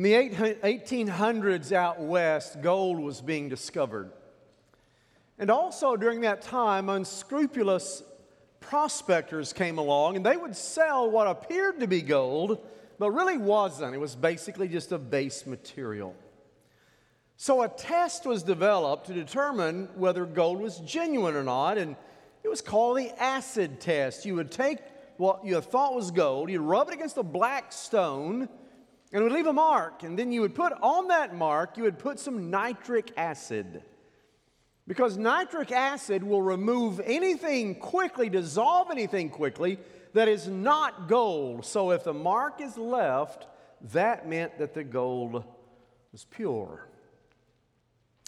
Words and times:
In 0.00 0.04
the 0.04 0.14
1800s 0.14 1.72
out 1.72 2.00
west, 2.00 2.62
gold 2.62 2.98
was 2.98 3.20
being 3.20 3.50
discovered. 3.50 4.10
And 5.38 5.50
also 5.50 5.94
during 5.94 6.22
that 6.22 6.40
time, 6.40 6.88
unscrupulous 6.88 8.02
prospectors 8.60 9.52
came 9.52 9.76
along 9.76 10.16
and 10.16 10.24
they 10.24 10.38
would 10.38 10.56
sell 10.56 11.10
what 11.10 11.26
appeared 11.26 11.80
to 11.80 11.86
be 11.86 12.00
gold, 12.00 12.66
but 12.98 13.10
really 13.10 13.36
wasn't. 13.36 13.94
It 13.94 13.98
was 13.98 14.16
basically 14.16 14.68
just 14.68 14.90
a 14.90 14.96
base 14.96 15.44
material. 15.46 16.16
So 17.36 17.60
a 17.60 17.68
test 17.68 18.24
was 18.24 18.42
developed 18.42 19.08
to 19.08 19.12
determine 19.12 19.86
whether 19.96 20.24
gold 20.24 20.62
was 20.62 20.78
genuine 20.78 21.36
or 21.36 21.44
not, 21.44 21.76
and 21.76 21.94
it 22.42 22.48
was 22.48 22.62
called 22.62 22.96
the 22.96 23.10
acid 23.22 23.80
test. 23.80 24.24
You 24.24 24.36
would 24.36 24.50
take 24.50 24.78
what 25.18 25.44
you 25.44 25.60
thought 25.60 25.94
was 25.94 26.10
gold, 26.10 26.48
you'd 26.48 26.62
rub 26.62 26.88
it 26.88 26.94
against 26.94 27.18
a 27.18 27.22
black 27.22 27.70
stone, 27.70 28.48
and 29.12 29.22
would 29.22 29.32
leave 29.32 29.46
a 29.46 29.52
mark. 29.52 30.02
And 30.02 30.18
then 30.18 30.32
you 30.32 30.40
would 30.42 30.54
put 30.54 30.72
on 30.82 31.08
that 31.08 31.34
mark, 31.34 31.76
you 31.76 31.84
would 31.84 31.98
put 31.98 32.18
some 32.18 32.50
nitric 32.50 33.12
acid. 33.16 33.82
Because 34.86 35.16
nitric 35.16 35.72
acid 35.72 36.22
will 36.22 36.42
remove 36.42 37.00
anything 37.04 37.76
quickly, 37.76 38.28
dissolve 38.28 38.90
anything 38.90 39.30
quickly 39.30 39.78
that 40.14 40.28
is 40.28 40.48
not 40.48 41.08
gold. 41.08 41.64
So 41.64 41.92
if 41.92 42.04
the 42.04 42.14
mark 42.14 42.60
is 42.60 42.76
left, 42.76 43.46
that 43.92 44.28
meant 44.28 44.58
that 44.58 44.74
the 44.74 44.84
gold 44.84 45.44
was 46.12 46.24
pure. 46.24 46.86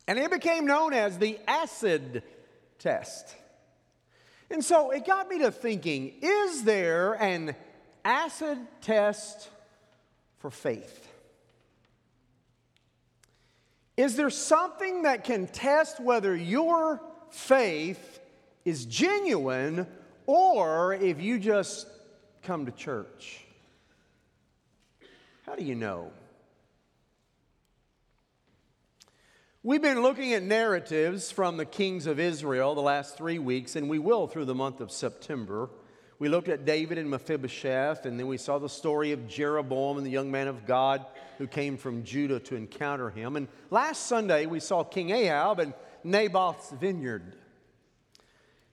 And 0.07 0.19
it 0.19 0.31
became 0.31 0.67
known 0.67 0.93
as 0.93 1.19
the 1.19 1.39
acid 1.47 2.23
test. 2.79 3.35
And 4.51 4.65
so 4.65 4.91
it 4.91 5.07
got 5.07 5.29
me 5.29 5.39
to 5.41 5.51
thinking 5.51 6.15
is 6.21 6.65
there 6.65 7.15
an 7.15 7.55
acid 8.05 8.59
test 8.81 9.49
for 10.43 10.51
faith? 10.51 11.09
Is 13.97 14.17
there 14.17 14.29
something 14.29 15.03
that 15.03 15.23
can 15.23 15.47
test 15.47 16.01
whether 16.01 16.35
your 16.35 17.01
faith 17.31 18.19
is 18.65 18.85
genuine 18.85 19.87
or 20.27 20.95
if 20.95 21.23
you 21.23 21.39
just 21.39 21.87
come 22.43 22.67
to 22.67 22.73
church? 22.73 23.45
How 25.47 25.55
do 25.55 25.63
you 25.63 25.77
know? 25.77 26.11
We've 29.63 29.81
been 29.81 30.03
looking 30.03 30.33
at 30.33 30.43
narratives 30.43 31.31
from 31.31 31.57
the 31.57 31.65
kings 31.65 32.07
of 32.07 32.19
Israel 32.19 32.75
the 32.75 32.81
last 32.81 33.17
three 33.17 33.39
weeks, 33.39 33.77
and 33.77 33.89
we 33.89 34.01
will 34.01 34.27
through 34.27 34.47
the 34.47 34.57
month 34.57 34.81
of 34.81 34.91
September. 34.91 35.71
We 36.23 36.29
looked 36.29 36.49
at 36.49 36.65
David 36.65 36.99
and 36.99 37.11
Mephibosheth, 37.11 38.07
and 38.07 38.17
then 38.17 38.29
we 38.29 38.37
saw 38.37 38.61
the 38.61 38.69
story 38.69 39.11
of 39.11 39.27
Jeroboam 39.27 39.97
and 39.97 40.07
the 40.07 40.11
young 40.13 40.31
man 40.31 40.47
of 40.47 40.65
God 40.67 41.05
who 41.37 41.49
came 41.49 41.77
from 41.77 42.05
Judah 42.05 42.39
to 42.39 42.55
encounter 42.55 43.11
him. 43.11 43.35
And 43.35 43.49
last 43.71 44.07
Sunday, 44.07 44.47
we 44.47 44.61
saw 44.61 44.85
King 44.85 45.11
Ahab 45.11 45.59
and 45.59 45.75
Naboth's 46.05 46.71
vineyard. 46.71 47.35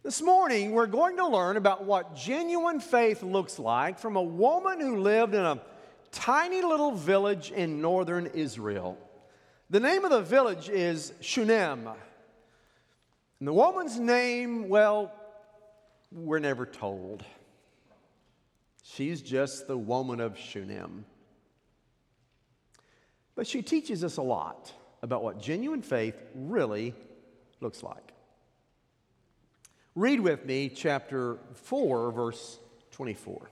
This 0.03 0.21
morning, 0.21 0.73
we're 0.73 0.85
going 0.85 1.17
to 1.17 1.25
learn 1.25 1.57
about 1.57 1.85
what 1.85 2.15
genuine 2.15 2.79
faith 2.79 3.23
looks 3.23 3.57
like 3.57 3.97
from 3.97 4.15
a 4.15 4.21
woman 4.21 4.79
who 4.79 4.97
lived 4.97 5.33
in 5.33 5.43
a 5.43 5.59
tiny 6.11 6.61
little 6.61 6.91
village 6.91 7.49
in 7.49 7.81
northern 7.81 8.27
Israel. 8.27 8.95
The 9.71 9.79
name 9.79 10.05
of 10.05 10.11
the 10.11 10.21
village 10.21 10.69
is 10.69 11.13
Shunem. 11.19 11.87
And 13.39 13.47
the 13.47 13.53
woman's 13.53 13.99
name, 13.99 14.69
well, 14.69 15.11
we're 16.11 16.37
never 16.37 16.67
told. 16.67 17.25
She's 18.95 19.21
just 19.21 19.67
the 19.67 19.77
woman 19.77 20.19
of 20.19 20.37
Shunem. 20.37 21.05
But 23.35 23.45
she 23.45 23.61
teaches 23.61 24.03
us 24.03 24.17
a 24.17 24.21
lot 24.21 24.73
about 25.03 25.23
what 25.23 25.39
genuine 25.39 25.83
faith 25.83 26.15
really 26.33 26.95
looks 27.61 27.83
like. 27.83 28.13
Read 29.93 30.19
with 30.19 30.43
me 30.45 30.69
chapter 30.69 31.37
4, 31.53 32.11
verse 32.11 32.57
24. 32.91 33.51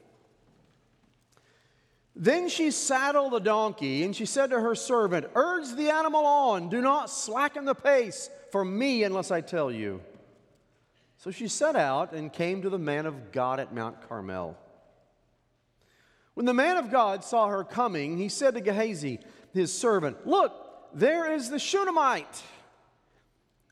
Then 2.16 2.50
she 2.50 2.72
saddled 2.72 3.34
the 3.34 3.40
donkey, 3.40 4.04
and 4.04 4.16
she 4.16 4.26
said 4.26 4.50
to 4.50 4.60
her 4.60 4.74
servant, 4.74 5.28
Urge 5.36 5.76
the 5.76 5.92
animal 5.92 6.26
on, 6.26 6.70
do 6.70 6.82
not 6.82 7.12
slacken 7.12 7.66
the 7.66 7.76
pace 7.76 8.30
for 8.52 8.66
me 8.66 9.04
unless 9.04 9.30
I 9.30 9.42
tell 9.42 9.72
you. 9.72 10.02
So 11.18 11.30
she 11.30 11.48
set 11.48 11.76
out 11.76 12.14
and 12.14 12.34
came 12.34 12.64
to 12.64 12.70
the 12.72 12.80
man 12.80 13.06
of 13.06 13.32
God 13.32 13.60
at 13.60 13.74
Mount 13.74 14.08
Carmel. 14.10 14.58
When 16.38 16.46
the 16.46 16.54
man 16.54 16.78
of 16.78 16.92
God 16.92 17.24
saw 17.24 17.48
her 17.48 17.64
coming, 17.64 18.20
he 18.20 18.30
said 18.30 18.54
to 18.54 18.62
Gehazi, 18.62 19.22
his 19.56 19.76
servant, 19.76 20.28
Look, 20.28 20.54
there 20.94 21.34
is 21.34 21.50
the 21.50 21.58
Shunammite. 21.58 22.44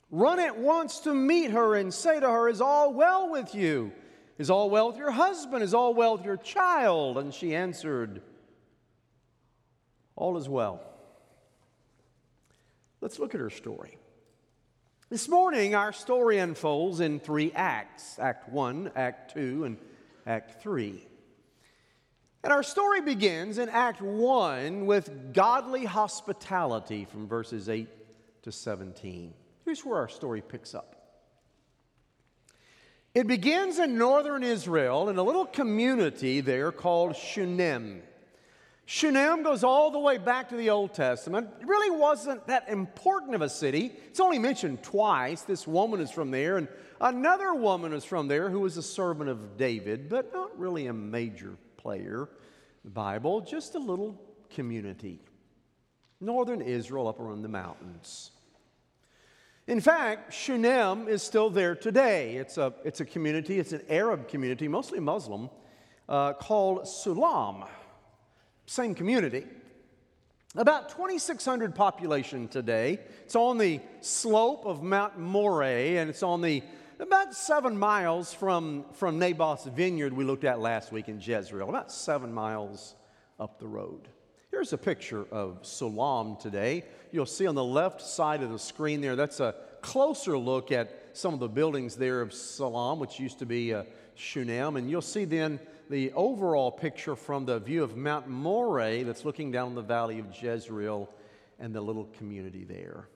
Run 0.09 0.39
at 0.39 0.57
once 0.57 1.01
to 1.01 1.13
meet 1.13 1.51
her 1.51 1.75
and 1.75 1.93
say 1.93 2.19
to 2.19 2.27
her, 2.27 2.49
Is 2.49 2.61
all 2.61 2.91
well 2.91 3.29
with 3.29 3.53
you? 3.53 3.91
Is 4.39 4.49
all 4.49 4.71
well 4.71 4.87
with 4.87 4.97
your 4.97 5.11
husband? 5.11 5.61
Is 5.61 5.75
all 5.75 5.93
well 5.93 6.17
with 6.17 6.25
your 6.25 6.37
child? 6.37 7.19
And 7.19 7.31
she 7.31 7.53
answered, 7.53 8.23
all 10.15 10.35
is 10.35 10.49
well. 10.49 10.81
Let's 12.99 13.19
look 13.19 13.35
at 13.35 13.41
her 13.41 13.51
story. 13.51 13.99
This 15.11 15.29
morning, 15.29 15.75
our 15.75 15.93
story 15.93 16.39
unfolds 16.39 16.99
in 16.99 17.19
three 17.19 17.51
acts 17.53 18.17
Act 18.17 18.49
1, 18.49 18.93
Act 18.95 19.35
2, 19.35 19.65
and 19.65 19.77
Act 20.25 20.63
3. 20.63 21.05
And 22.45 22.53
our 22.53 22.61
story 22.61 23.01
begins 23.01 23.57
in 23.57 23.69
Act 23.69 24.03
1 24.03 24.85
with 24.85 25.33
godly 25.33 25.83
hospitality 25.83 27.03
from 27.03 27.27
verses 27.27 27.69
8 27.69 27.89
to 28.43 28.51
17. 28.51 29.33
Here's 29.65 29.83
where 29.83 29.97
our 29.97 30.07
story 30.07 30.43
picks 30.43 30.75
up. 30.75 31.23
It 33.15 33.25
begins 33.25 33.79
in 33.79 33.97
northern 33.97 34.43
Israel 34.43 35.09
in 35.09 35.17
a 35.17 35.23
little 35.23 35.47
community 35.47 36.39
there 36.39 36.71
called 36.71 37.15
Shunem. 37.15 38.03
Shunem 38.85 39.41
goes 39.41 39.63
all 39.63 39.89
the 39.89 39.97
way 39.97 40.19
back 40.19 40.49
to 40.49 40.55
the 40.55 40.69
Old 40.69 40.93
Testament. 40.93 41.49
It 41.59 41.65
really 41.65 41.97
wasn't 41.97 42.45
that 42.45 42.69
important 42.69 43.33
of 43.33 43.41
a 43.41 43.49
city. 43.49 43.91
It's 44.09 44.19
only 44.19 44.37
mentioned 44.37 44.83
twice. 44.83 45.41
This 45.41 45.65
woman 45.65 45.99
is 45.99 46.11
from 46.11 46.29
there, 46.29 46.57
and 46.57 46.67
another 47.01 47.55
woman 47.55 47.91
is 47.91 48.05
from 48.05 48.27
there 48.27 48.51
who 48.51 48.59
was 48.59 48.77
a 48.77 48.83
servant 48.83 49.31
of 49.31 49.57
David, 49.57 50.09
but 50.09 50.31
not 50.31 50.59
really 50.59 50.85
a 50.85 50.93
major 50.93 51.57
player. 51.85 52.27
The 52.83 52.89
Bible, 52.89 53.41
just 53.41 53.75
a 53.75 53.79
little 53.79 54.19
community. 54.49 55.19
Northern 56.19 56.59
Israel 56.59 57.07
up 57.07 57.19
around 57.19 57.43
the 57.43 57.47
mountains. 57.47 58.31
In 59.67 59.79
fact, 59.79 60.33
Shunem 60.33 61.07
is 61.07 61.21
still 61.21 61.51
there 61.51 61.75
today. 61.75 62.37
It's 62.37 62.57
a, 62.57 62.73
it's 62.83 63.01
a 63.01 63.05
community, 63.05 63.59
it's 63.59 63.71
an 63.71 63.83
Arab 63.87 64.27
community, 64.27 64.67
mostly 64.67 64.99
Muslim, 64.99 65.51
uh, 66.09 66.33
called 66.33 66.85
Sulam 66.85 67.67
same 68.65 68.95
community. 68.95 69.45
About 70.55 70.89
2,600 70.89 71.75
population 71.75 72.47
today. 72.47 72.99
It's 73.25 73.35
on 73.35 73.59
the 73.59 73.79
slope 74.01 74.65
of 74.65 74.81
Mount 74.81 75.19
Moreh, 75.19 75.99
and 75.99 76.09
it's 76.09 76.23
on 76.23 76.41
the 76.41 76.63
about 76.99 77.33
seven 77.33 77.77
miles 77.77 78.33
from, 78.33 78.85
from 78.93 79.19
Naboth's 79.19 79.65
vineyard 79.65 80.13
we 80.13 80.23
looked 80.23 80.43
at 80.43 80.59
last 80.59 80.91
week 80.91 81.09
in 81.09 81.19
Jezreel, 81.19 81.69
about 81.69 81.91
seven 81.91 82.33
miles 82.33 82.95
up 83.39 83.59
the 83.59 83.67
road. 83.67 84.07
Here's 84.51 84.71
a 84.71 84.77
picture 84.77 85.25
of 85.31 85.63
Sulam 85.63 86.39
today. 86.39 86.85
You'll 87.11 87.25
see 87.25 87.47
on 87.47 87.55
the 87.55 87.63
left 87.63 88.01
side 88.01 88.41
of 88.41 88.51
the 88.51 88.59
screen 88.59 89.01
there, 89.01 89.15
that's 89.15 89.39
a 89.39 89.55
closer 89.81 90.37
look 90.37 90.71
at 90.71 91.09
some 91.13 91.33
of 91.33 91.39
the 91.39 91.49
buildings 91.49 91.95
there 91.95 92.21
of 92.21 92.29
Sulam, 92.29 92.99
which 92.99 93.19
used 93.19 93.39
to 93.39 93.45
be 93.45 93.73
uh, 93.73 93.83
Shunem. 94.15 94.77
And 94.77 94.89
you'll 94.89 95.01
see 95.01 95.25
then 95.25 95.59
the 95.89 96.13
overall 96.13 96.71
picture 96.71 97.15
from 97.15 97.45
the 97.45 97.59
view 97.59 97.83
of 97.83 97.97
Mount 97.97 98.27
Moreh 98.27 99.03
that's 99.03 99.25
looking 99.25 99.51
down 99.51 99.75
the 99.75 99.81
valley 99.81 100.19
of 100.19 100.27
Jezreel 100.41 101.09
and 101.59 101.75
the 101.75 101.81
little 101.81 102.05
community 102.17 102.63
there. 102.63 103.09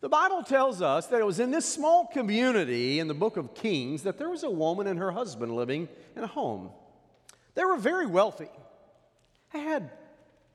The 0.00 0.08
Bible 0.08 0.42
tells 0.42 0.80
us 0.80 1.08
that 1.08 1.20
it 1.20 1.26
was 1.26 1.40
in 1.40 1.50
this 1.50 1.66
small 1.66 2.06
community 2.06 3.00
in 3.00 3.08
the 3.08 3.14
book 3.14 3.36
of 3.36 3.54
Kings 3.54 4.02
that 4.04 4.16
there 4.16 4.30
was 4.30 4.42
a 4.44 4.50
woman 4.50 4.86
and 4.86 4.98
her 4.98 5.10
husband 5.10 5.54
living 5.54 5.88
in 6.16 6.24
a 6.24 6.26
home. 6.26 6.70
They 7.54 7.64
were 7.64 7.76
very 7.76 8.06
wealthy, 8.06 8.48
they 9.52 9.60
had 9.60 9.90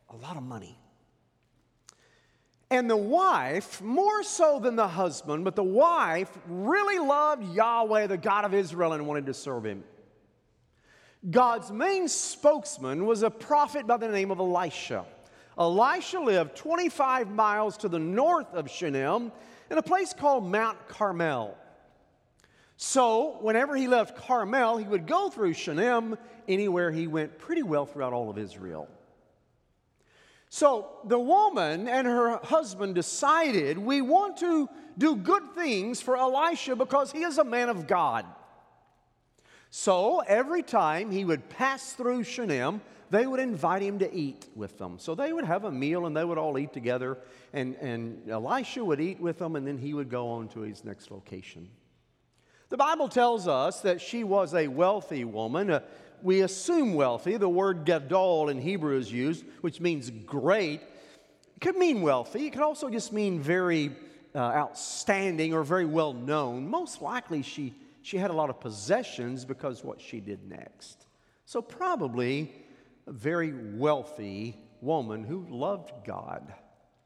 a 0.10 0.16
lot 0.16 0.38
of 0.38 0.44
money. 0.44 0.80
And 2.72 2.90
the 2.90 2.98
wife, 2.98 3.80
more 3.80 4.24
so 4.24 4.60
than 4.60 4.76
the 4.76 4.88
husband, 4.88 5.46
but 5.46 5.56
the 5.56 5.64
wife 5.64 6.36
really 6.48 6.98
loved 6.98 7.54
Yahweh, 7.54 8.08
the 8.08 8.18
God 8.18 8.44
of 8.44 8.56
Israel, 8.56 8.94
and 8.94 9.06
wanted 9.06 9.28
to 9.28 9.36
serve 9.36 9.66
him. 9.66 9.84
God's 11.30 11.72
main 11.72 12.08
spokesman 12.08 13.06
was 13.06 13.22
a 13.22 13.30
prophet 13.30 13.86
by 13.86 13.98
the 13.98 14.08
name 14.08 14.32
of 14.32 14.40
Elisha. 14.40 15.06
Elisha 15.58 16.20
lived 16.20 16.56
25 16.56 17.30
miles 17.30 17.78
to 17.78 17.90
the 17.90 18.00
north 18.00 18.54
of 18.54 18.70
Shunem 18.70 19.32
in 19.70 19.78
a 19.78 19.84
place 19.84 20.14
called 20.14 20.46
Mount 20.46 20.88
Carmel. 20.88 21.58
So, 22.78 23.38
whenever 23.40 23.76
he 23.76 23.88
left 23.88 24.18
Carmel, 24.18 24.78
he 24.78 24.86
would 24.86 25.08
go 25.08 25.30
through 25.30 25.54
Shunem 25.54 26.18
anywhere 26.48 26.92
he 26.92 27.08
went 27.08 27.40
pretty 27.40 27.64
well 27.64 27.86
throughout 27.86 28.12
all 28.12 28.30
of 28.30 28.38
Israel. 28.38 28.90
So 30.50 30.88
the 31.04 31.20
woman 31.20 31.88
and 31.90 32.08
her 32.08 32.38
husband 32.38 32.96
decided 32.96 33.78
we 33.78 34.02
want 34.02 34.38
to 34.38 34.70
do 34.98 35.18
good 35.18 35.54
things 35.54 36.02
for 36.02 36.16
Elisha 36.16 36.78
because 36.78 37.12
he 37.12 37.24
is 37.24 37.38
a 37.38 37.44
man 37.44 37.68
of 37.68 37.88
God. 37.88 38.26
So 39.70 40.20
every 40.20 40.64
time 40.64 41.12
he 41.12 41.26
would 41.26 41.50
pass 41.50 41.92
through 41.92 42.24
Shunem, 42.24 42.80
they 43.10 43.28
would 43.28 43.40
invite 43.40 43.82
him 43.82 44.00
to 44.00 44.14
eat 44.14 44.48
with 44.56 44.78
them. 44.78 44.98
So 45.00 45.16
they 45.16 45.34
would 45.34 45.46
have 45.46 45.64
a 45.64 45.72
meal 45.72 46.06
and 46.06 46.16
they 46.16 46.26
would 46.26 46.38
all 46.38 46.58
eat 46.58 46.74
together, 46.74 47.18
and, 47.54 47.76
and 47.76 48.30
Elisha 48.30 48.84
would 48.84 49.00
eat 49.00 49.20
with 49.20 49.40
them, 49.40 49.56
and 49.56 49.66
then 49.66 49.78
he 49.78 49.94
would 49.94 50.10
go 50.10 50.30
on 50.30 50.48
to 50.50 50.62
his 50.62 50.84
next 50.84 51.12
location. 51.12 51.70
The 52.70 52.78
Bible 52.78 53.08
tells 53.08 53.48
us 53.48 53.82
that 53.82 54.02
she 54.02 54.24
was 54.24 54.54
a 54.54 54.68
wealthy 54.68 55.24
woman. 55.24 55.70
Uh, 55.70 55.80
we 56.22 56.42
assume 56.42 56.96
wealthy. 56.96 57.38
The 57.38 57.48
word 57.48 57.86
gadol 57.86 58.50
in 58.50 58.60
Hebrew 58.60 58.98
is 58.98 59.12
used, 59.12 59.46
which 59.62 59.80
means 59.80 60.10
great. 60.10 60.82
It 60.82 61.62
could 61.62 61.78
mean 61.78 62.02
wealthy. 62.02 62.48
It 62.48 62.54
could 62.54 62.64
also 62.64 62.90
just 62.90 63.14
mean 63.14 63.40
very 63.40 63.92
uh, 64.34 64.40
outstanding 64.40 65.54
or 65.54 65.64
very 65.64 65.86
well 65.86 66.14
known. 66.14 66.68
Most 66.68 67.02
likely, 67.02 67.44
she 67.44 67.74
she 68.02 68.18
had 68.18 68.30
a 68.30 68.34
lot 68.34 68.52
of 68.52 68.60
possessions 68.60 69.46
because 69.46 69.84
what 69.84 70.00
she 70.00 70.20
did 70.20 70.48
next. 70.48 71.08
So, 71.46 71.62
probably 71.62 72.54
very 73.08 73.54
wealthy 73.54 74.58
woman 74.82 75.24
who 75.24 75.46
loved 75.50 75.92
God, 76.06 76.54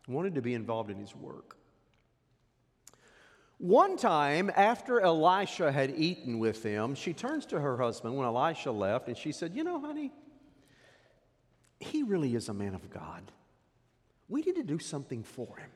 wanted 0.07 0.35
to 0.35 0.41
be 0.41 0.53
involved 0.53 0.89
in 0.89 0.97
his 0.97 1.15
work. 1.15 1.55
One 3.57 3.97
time, 3.97 4.49
after 4.55 5.01
Elisha 5.01 5.69
had 5.71 5.93
eaten 5.97 6.39
with 6.39 6.63
them, 6.63 6.95
she 6.95 7.13
turns 7.13 7.45
to 7.47 7.59
her 7.59 7.77
husband 7.77 8.15
when 8.15 8.25
Elisha 8.25 8.71
left 8.71 9.09
and 9.09 9.17
she 9.17 9.33
said, 9.33 9.53
You 9.53 9.65
know, 9.65 9.81
honey, 9.81 10.13
he 11.79 12.03
really 12.03 12.35
is 12.35 12.47
a 12.47 12.53
man 12.53 12.73
of 12.73 12.89
God. 12.89 13.31
We 14.29 14.41
need 14.41 14.55
to 14.55 14.63
do 14.63 14.79
something 14.79 15.23
for 15.23 15.57
him. 15.57 15.69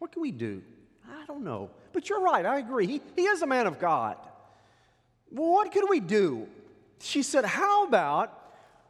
What 0.00 0.12
can 0.12 0.22
we 0.22 0.32
do? 0.32 0.62
I 1.08 1.26
don't 1.26 1.44
know. 1.44 1.70
But 1.92 2.08
you're 2.08 2.20
right, 2.20 2.44
I 2.44 2.58
agree. 2.58 2.86
He, 2.86 3.00
he 3.14 3.22
is 3.22 3.42
a 3.42 3.46
man 3.46 3.66
of 3.68 3.78
God. 3.78 4.16
Well, 5.30 5.52
what 5.52 5.70
could 5.70 5.88
we 5.88 6.00
do? 6.00 6.48
She 7.00 7.22
said, 7.22 7.44
How 7.44 7.86
about 7.86 8.37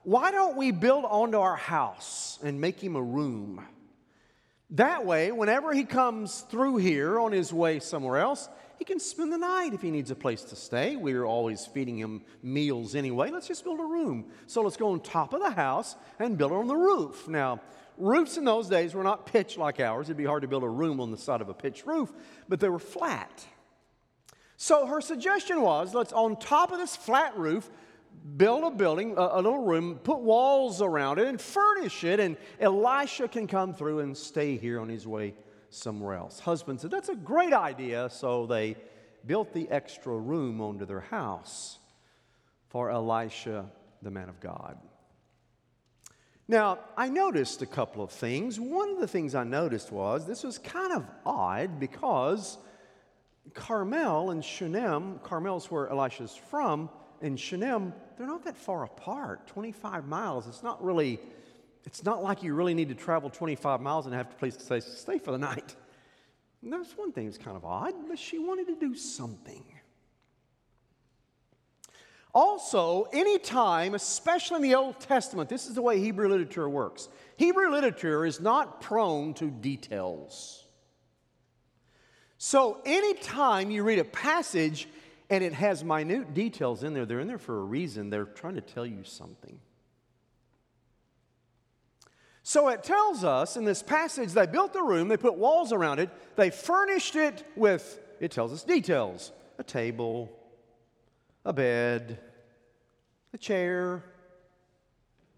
why 0.03 0.31
don't 0.31 0.57
we 0.57 0.71
build 0.71 1.05
onto 1.05 1.39
our 1.39 1.57
house 1.57 2.39
and 2.43 2.61
make 2.61 2.81
him 2.81 2.97
a 2.97 3.03
room? 3.03 3.65
That 4.71 5.07
way, 5.07 5.33
whenever 5.33 5.73
he 5.73 5.85
comes 5.85 6.43
through 6.43 6.77
here 6.77 7.19
on 7.19 7.33
his 7.33 7.53
way 7.53 7.81
somewhere 7.81 8.19
else, 8.19 8.49
he 8.79 8.85
can 8.85 9.01
spend 9.01 9.33
the 9.33 9.39
night 9.39 9.73
if 9.73 9.83
he 9.83 9.91
needs 9.91 10.11
a 10.11 10.15
place 10.15 10.43
to 10.45 10.57
stay. 10.57 10.95
We're 10.95 11.25
always 11.25 11.67
feeding 11.67 11.99
him 11.99 12.23
meals 12.43 12.95
anyway. 12.95 13.31
Let's 13.31 13.49
just 13.49 13.65
build 13.65 13.81
a 13.81 13.85
room. 13.85 14.27
So 14.47 14.63
let's 14.63 14.77
go 14.77 14.93
on 14.93 15.01
top 15.01 15.33
of 15.33 15.41
the 15.41 15.51
house 15.51 15.97
and 16.19 16.39
build 16.39 16.53
on 16.53 16.69
the 16.69 16.77
roof. 16.77 17.27
Now, 17.27 17.61
roofs 17.97 18.37
in 18.37 18.45
those 18.45 18.69
days 18.69 18.95
were 18.95 19.03
not 19.03 19.27
pitched 19.27 19.59
like 19.59 19.81
ours. 19.81 20.07
It'd 20.07 20.17
be 20.17 20.25
hard 20.25 20.43
to 20.43 20.49
build 20.49 20.63
a 20.63 20.69
room 20.69 21.01
on 21.01 21.11
the 21.11 21.19
side 21.19 21.41
of 21.41 21.49
a 21.49 21.55
pitched 21.55 21.87
roof, 21.87 22.13
but 22.49 22.61
they 22.61 22.69
were 22.69 22.79
flat. 22.79 23.45
So 24.57 24.87
her 24.87 25.01
suggestion 25.01 25.63
was 25.63 25.95
let's, 25.95 26.13
on 26.13 26.37
top 26.37 26.71
of 26.71 26.79
this 26.79 26.95
flat 26.95 27.37
roof, 27.37 27.71
build 28.37 28.65
a 28.65 28.71
building, 28.71 29.15
a, 29.17 29.31
a, 29.33 29.43
little 29.43 29.65
room, 29.65 29.99
put 30.03 30.21
walls 30.21 30.81
around 30.81 31.19
it, 31.19 31.27
and 31.27 31.41
furnish 31.41 32.05
it, 32.05 32.21
and 32.21 32.37
Elisha 32.61 33.29
can 33.29 33.47
come 33.47 33.75
through 33.75 34.01
and 34.01 34.17
stay 34.17 34.57
here 34.57 34.81
on 34.81 34.89
his 34.89 35.07
way 35.07 35.35
somewhere 35.71 36.15
else. 36.15 36.41
Husband 36.41 36.81
said, 36.81 36.91
That's 36.91 37.09
a 37.09 37.15
great 37.15 37.53
idea. 37.53 38.09
So 38.11 38.47
they 38.47 38.77
built 39.27 39.53
the 39.53 39.69
extra 39.71 40.17
room 40.17 40.61
onto 40.61 40.87
their 40.87 41.01
house 41.01 41.79
for 42.69 42.91
Elisha, 42.91 43.67
the 44.03 44.11
man 44.11 44.29
of 44.29 44.41
God. 44.41 44.79
Now, 46.51 46.79
I 46.97 47.11
noticed 47.11 47.61
a 47.61 47.67
couple 47.67 48.03
of 48.03 48.11
things. 48.11 48.59
One 48.59 48.89
of 48.89 49.01
the 49.01 49.07
things 49.07 49.35
I 49.35 49.45
noticed 49.45 49.93
was 49.93 50.27
this 50.27 50.45
was 50.45 50.57
kind 50.57 50.93
of 50.93 51.05
odd 51.27 51.79
because 51.79 52.57
Carmel 53.53 54.31
and 54.31 54.43
Shunem, 54.43 55.21
Carmel's 55.23 55.71
where 55.71 55.89
Elisha's 55.89 56.35
from, 56.35 56.89
and 57.21 57.39
Shunem, 57.39 57.93
they're 58.17 58.27
not 58.27 58.45
that 58.45 58.57
far 58.57 58.85
apart, 58.85 59.47
25 59.49 60.07
miles. 60.07 60.47
It's 60.47 60.63
not 60.63 60.83
really, 60.83 61.21
it's 61.85 62.05
not 62.05 62.23
like 62.23 62.43
you 62.43 62.55
really 62.55 62.75
need 62.75 62.89
to 62.89 62.95
travel 62.95 63.31
25 63.31 63.81
miles 63.81 64.07
and 64.07 64.15
have 64.15 64.31
a 64.31 64.35
place 64.35 64.57
to 64.57 64.65
stay, 64.65 64.81
stay 64.81 65.19
for 65.19 65.33
the 65.33 65.39
night. 65.39 65.75
And 66.63 66.73
that's 66.73 66.97
one 66.97 67.13
thing 67.13 67.27
that's 67.27 67.39
kind 67.39 67.57
of 67.57 67.65
odd, 67.65 67.95
but 68.09 68.19
she 68.19 68.39
wanted 68.39 68.67
to 68.67 68.77
do 68.77 68.95
something. 68.95 69.65
Also, 72.35 73.05
anytime, 73.13 73.95
especially 73.95 74.57
in 74.57 74.63
the 74.63 74.75
Old 74.75 75.01
Testament, 75.01 75.49
this 75.49 75.67
is 75.67 75.75
the 75.75 75.83
way 75.83 75.99
Hebrew 75.99 76.29
literature 76.29 76.69
works. 76.69 77.09
Hebrew 77.37 77.71
literature 77.71 78.27
is 78.27 78.41
not 78.41 78.81
prone 78.81 79.35
to 79.35 79.51
details. 79.51 80.65
So, 82.37 82.81
anytime 82.85 83.71
you 83.71 83.83
read 83.83 83.99
a 83.99 84.05
passage 84.05 84.89
and 85.31 85.45
it 85.45 85.53
has 85.53 85.85
minute 85.85 86.35
details 86.35 86.83
in 86.83 86.95
there, 86.95 87.07
they're 87.07 87.21
in 87.21 87.29
there 87.29 87.39
for 87.39 87.61
a 87.61 87.65
reason. 87.65 88.11
They're 88.11 88.25
trying 88.25 88.55
to 88.55 88.61
tell 88.61 88.87
you 88.87 89.05
something. 89.05 89.61
So 92.43 92.69
it 92.69 92.83
tells 92.83 93.25
us 93.25 93.59
in 93.59 93.65
this 93.67 93.83
passage 93.83 94.33
they 94.33 94.47
built 94.47 94.73
the 94.73 94.83
room, 94.83 95.09
they 95.09 95.19
put 95.19 95.35
walls 95.35 95.71
around 95.71 95.99
it, 95.99 96.09
they 96.37 96.49
furnished 96.49 97.15
it 97.15 97.47
with, 97.57 98.01
it 98.21 98.31
tells 98.31 98.53
us 98.53 98.65
details 98.65 99.33
a 99.59 99.65
table, 99.65 100.31
a 101.45 101.53
bed, 101.53 102.19
a 103.35 103.39
chair, 103.39 104.03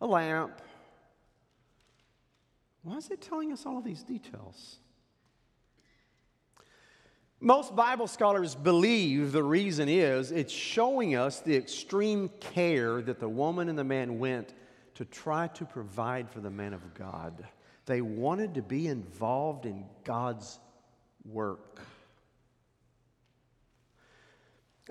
a 0.00 0.06
lamp. 0.06 0.60
Why 2.82 2.96
is 2.96 3.10
it 3.10 3.20
telling 3.20 3.52
us 3.52 3.66
all 3.66 3.78
of 3.78 3.84
these 3.84 4.02
details? 4.02 4.78
Most 7.40 7.74
Bible 7.74 8.06
scholars 8.06 8.54
believe 8.54 9.32
the 9.32 9.42
reason 9.42 9.88
is 9.88 10.30
it's 10.30 10.52
showing 10.52 11.16
us 11.16 11.40
the 11.40 11.56
extreme 11.56 12.28
care 12.38 13.00
that 13.00 13.18
the 13.18 13.28
woman 13.28 13.70
and 13.70 13.78
the 13.78 13.84
man 13.84 14.18
went 14.18 14.52
to 14.96 15.06
try 15.06 15.46
to 15.48 15.64
provide 15.64 16.28
for 16.30 16.40
the 16.40 16.50
man 16.50 16.74
of 16.74 16.92
God. 16.92 17.46
They 17.86 18.02
wanted 18.02 18.54
to 18.54 18.62
be 18.62 18.86
involved 18.86 19.64
in 19.64 19.86
God's 20.04 20.58
work. 21.24 21.80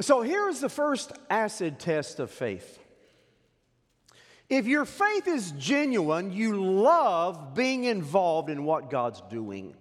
So 0.02 0.24
here's 0.24 0.60
the 0.60 0.70
first 0.70 1.12
acid 1.30 1.78
test 1.78 2.20
of 2.20 2.32
faith. 2.32 2.80
If 4.50 4.66
your 4.66 4.86
faith 4.86 5.28
is 5.28 5.52
genuine, 5.52 6.32
you 6.32 6.60
love 6.60 7.54
being 7.54 7.84
involved 7.84 8.50
in 8.50 8.64
what 8.64 8.90
God's 8.90 9.22
doing. 9.30 9.76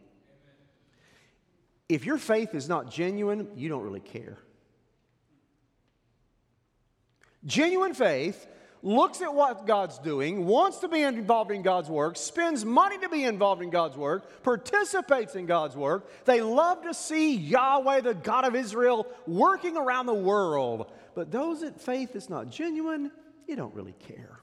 If 1.88 2.04
your 2.04 2.18
faith 2.18 2.54
is 2.54 2.68
not 2.68 2.90
genuine, 2.90 3.48
you 3.56 3.68
don't 3.68 3.82
really 3.82 4.00
care. 4.00 4.36
Genuine 7.46 7.94
faith 7.94 8.46
looks 8.82 9.22
at 9.22 9.34
what 9.34 9.66
God's 9.66 9.98
doing, 9.98 10.46
wants 10.46 10.78
to 10.78 10.88
be 10.88 11.02
involved 11.02 11.50
in 11.50 11.62
God's 11.62 11.88
work, 11.88 12.16
spends 12.16 12.64
money 12.64 12.98
to 12.98 13.08
be 13.08 13.24
involved 13.24 13.62
in 13.62 13.70
God's 13.70 13.96
work, 13.96 14.42
participates 14.42 15.34
in 15.34 15.46
God's 15.46 15.76
work. 15.76 16.08
They 16.24 16.42
love 16.42 16.82
to 16.82 16.94
see 16.94 17.36
Yahweh, 17.36 18.02
the 18.02 18.14
God 18.14 18.44
of 18.44 18.54
Israel, 18.54 19.06
working 19.26 19.76
around 19.76 20.06
the 20.06 20.14
world. 20.14 20.90
But 21.14 21.30
those 21.30 21.62
that 21.62 21.80
faith 21.80 22.14
is 22.14 22.28
not 22.28 22.50
genuine, 22.50 23.10
you 23.46 23.56
don't 23.56 23.74
really 23.74 23.94
care. 24.06 24.40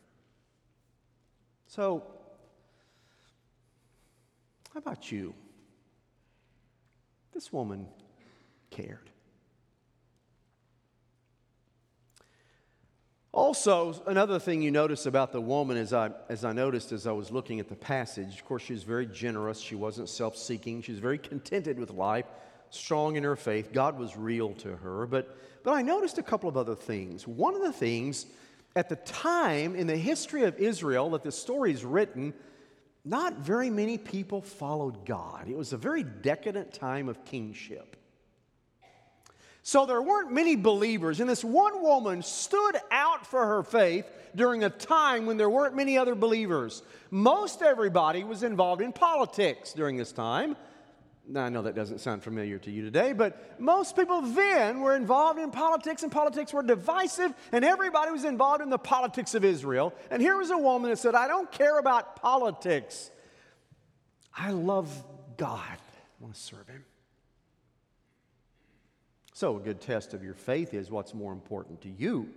So, 1.68 2.04
how 4.74 4.80
about 4.80 5.12
you? 5.12 5.34
This 7.36 7.52
woman 7.52 7.86
cared. 8.72 9.12
Also, 13.34 14.02
another 14.08 14.40
thing 14.40 14.62
you 14.62 14.72
notice 14.72 15.06
about 15.06 15.34
the 15.34 15.42
woman, 15.42 15.76
as 15.76 15.92
I, 15.92 16.12
as 16.30 16.46
I 16.46 16.54
noticed 16.54 16.94
as 16.94 17.06
I 17.06 17.12
was 17.12 17.32
looking 17.32 17.60
at 17.60 17.68
the 17.68 17.76
passage, 17.76 18.36
of 18.36 18.46
course, 18.46 18.64
she 18.64 18.72
was 18.72 18.84
very 18.84 19.06
generous. 19.06 19.60
She 19.60 19.76
wasn't 19.76 20.08
self 20.08 20.38
seeking. 20.38 20.82
She 20.82 20.94
was 20.94 21.02
very 21.02 21.18
contented 21.18 21.78
with 21.78 21.90
life, 21.90 22.26
strong 22.70 23.18
in 23.18 23.24
her 23.26 23.36
faith. 23.36 23.74
God 23.74 24.00
was 24.00 24.16
real 24.16 24.54
to 24.54 24.78
her. 24.78 25.06
But, 25.06 25.38
but 25.64 25.74
I 25.74 25.82
noticed 25.82 26.18
a 26.18 26.24
couple 26.24 26.48
of 26.48 26.56
other 26.56 26.76
things. 26.76 27.28
One 27.28 27.54
of 27.54 27.62
the 27.62 27.74
things, 27.74 28.28
at 28.78 28.88
the 28.88 28.96
time 28.96 29.76
in 29.76 29.88
the 29.88 29.98
history 29.98 30.44
of 30.44 30.58
Israel 30.58 31.10
that 31.10 31.24
the 31.24 31.34
story 31.34 31.74
is 31.74 31.84
written, 31.84 32.34
not 33.06 33.38
very 33.38 33.70
many 33.70 33.98
people 33.98 34.42
followed 34.42 35.06
God. 35.06 35.48
It 35.48 35.56
was 35.56 35.74
a 35.74 35.78
very 35.78 36.04
decadent 36.04 36.74
time 36.74 37.08
of 37.08 37.24
kingship. 37.24 37.96
So 39.62 39.86
there 39.86 40.02
weren't 40.02 40.32
many 40.32 40.56
believers, 40.56 41.20
and 41.20 41.30
this 41.30 41.44
one 41.44 41.82
woman 41.82 42.22
stood 42.22 42.76
out 42.92 43.26
for 43.26 43.46
her 43.46 43.64
faith 43.64 44.06
during 44.36 44.64
a 44.64 44.70
time 44.70 45.26
when 45.26 45.38
there 45.38 45.50
weren't 45.50 45.76
many 45.76 45.98
other 45.98 46.14
believers. 46.14 46.84
Most 47.10 47.62
everybody 47.62 48.24
was 48.24 48.44
involved 48.44 48.82
in 48.82 48.92
politics 48.92 49.74
during 49.74 49.98
this 49.98 50.12
time. 50.12 50.56
Now, 51.28 51.46
I 51.46 51.50
know 51.50 51.64
that 51.64 51.74
doesn't 51.74 52.00
sound 52.00 52.22
familiar 52.24 52.60
to 52.60 52.72
you 52.72 52.84
today, 52.84 53.12
but 53.12 53.60
most 53.60 53.96
people 53.96 54.22
then 54.22 54.82
were 54.82 54.96
involved 54.96 55.40
in 55.40 55.50
politics, 55.50 56.04
and 56.04 56.12
politics 56.12 56.54
were 56.54 56.62
divisive, 56.62 57.34
and 57.52 57.66
everybody 57.66 58.12
was 58.12 58.26
involved 58.26 58.62
in 58.62 58.70
the 58.70 58.78
politics 58.78 59.34
of 59.34 59.44
Israel. 59.44 59.94
And 60.12 60.22
here 60.22 60.38
was 60.38 60.52
a 60.52 60.58
woman 60.58 60.92
that 60.92 60.98
said, 60.98 61.16
I 61.16 61.28
don't 61.28 61.52
care 61.52 61.80
about 61.80 62.18
politics. 62.18 63.10
I 64.38 64.52
love 64.52 65.04
God. 65.38 65.60
I 65.60 66.24
want 66.24 66.36
to 66.36 66.40
serve 66.40 66.68
Him. 66.68 66.86
So, 69.34 69.58
a 69.58 69.60
good 69.60 69.82
test 69.82 70.14
of 70.14 70.24
your 70.24 70.36
faith 70.36 70.74
is 70.74 70.92
what's 70.92 71.14
more 71.14 71.34
important 71.34 71.82
to 71.82 71.90
you 71.90 72.30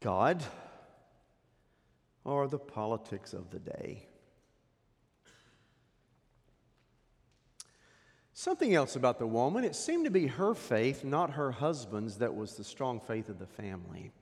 God 0.00 0.44
or 2.24 2.48
the 2.48 2.58
politics 2.58 3.32
of 3.32 3.50
the 3.50 3.60
day? 3.60 4.06
Something 8.38 8.74
else 8.74 8.96
about 8.96 9.18
the 9.18 9.26
woman, 9.26 9.64
it 9.64 9.74
seemed 9.74 10.04
to 10.04 10.10
be 10.10 10.26
her 10.26 10.52
faith, 10.52 11.04
not 11.04 11.30
her 11.30 11.50
husband's, 11.50 12.18
that 12.18 12.36
was 12.36 12.54
the 12.54 12.64
strong 12.64 13.00
faith 13.00 13.30
of 13.30 13.38
the 13.38 13.46
family. 13.46 14.12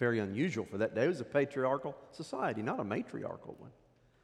Very 0.00 0.18
unusual 0.18 0.66
for 0.66 0.76
that 0.78 0.96
day. 0.96 1.04
It 1.04 1.08
was 1.08 1.20
a 1.20 1.24
patriarchal 1.24 1.96
society, 2.10 2.62
not 2.62 2.80
a 2.80 2.84
matriarchal 2.84 3.54
one. 3.60 3.70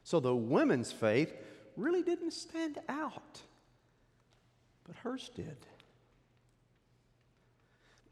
So 0.03 0.19
the 0.19 0.35
women's 0.35 0.91
faith 0.91 1.33
really 1.77 2.03
didn't 2.03 2.31
stand 2.31 2.77
out, 2.89 3.39
but 4.85 4.97
hers 4.97 5.31
did. 5.33 5.65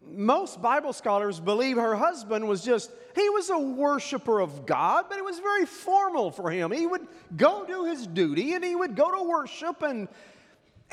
Most 0.02 0.62
Bible 0.62 0.94
scholars 0.94 1.38
believe 1.38 1.76
her 1.76 1.98
husband 1.98 2.48
was 2.48 2.64
just, 2.64 2.92
he 3.14 3.30
was 3.30 3.50
a 3.50 3.60
worshiper 3.60 4.40
of 4.40 4.66
God, 4.66 5.08
but 5.10 5.18
it 5.18 5.26
was 5.26 5.40
very 5.40 5.66
formal 5.66 6.32
for 6.32 6.50
him. 6.50 6.72
He 6.72 6.88
would 6.88 7.06
go 7.36 7.66
do 7.66 7.84
his 7.84 8.08
duty 8.08 8.54
and 8.54 8.64
he 8.64 8.74
would 8.74 8.96
go 8.96 9.12
to 9.12 9.30
worship, 9.30 9.82
and, 9.82 10.08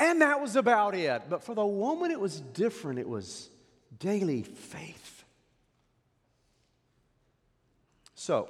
and 0.00 0.22
that 0.22 0.40
was 0.40 0.56
about 0.56 0.94
it. 0.94 1.22
But 1.28 1.44
for 1.44 1.54
the 1.54 1.64
woman, 1.64 2.10
it 2.10 2.18
was 2.18 2.40
different. 2.40 2.98
It 2.98 3.08
was 3.08 3.50
daily 3.98 4.42
faith. 4.42 5.24
So, 8.14 8.48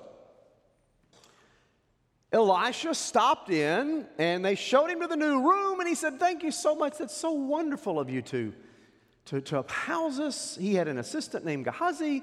Elisha 2.32 2.94
stopped 2.94 3.50
in 3.50 4.06
and 4.16 4.44
they 4.44 4.54
showed 4.54 4.90
him 4.90 5.00
to 5.00 5.08
the 5.08 5.16
new 5.16 5.48
room 5.48 5.80
and 5.80 5.88
he 5.88 5.96
said, 5.96 6.20
Thank 6.20 6.44
you 6.44 6.52
so 6.52 6.76
much. 6.76 6.98
That's 6.98 7.16
so 7.16 7.32
wonderful 7.32 7.98
of 7.98 8.08
you 8.08 8.22
to, 8.22 8.54
to, 9.26 9.40
to 9.40 9.64
house 9.66 10.20
us. 10.20 10.56
He 10.56 10.74
had 10.74 10.86
an 10.86 10.98
assistant 10.98 11.44
named 11.44 11.64
Gehazi. 11.64 12.22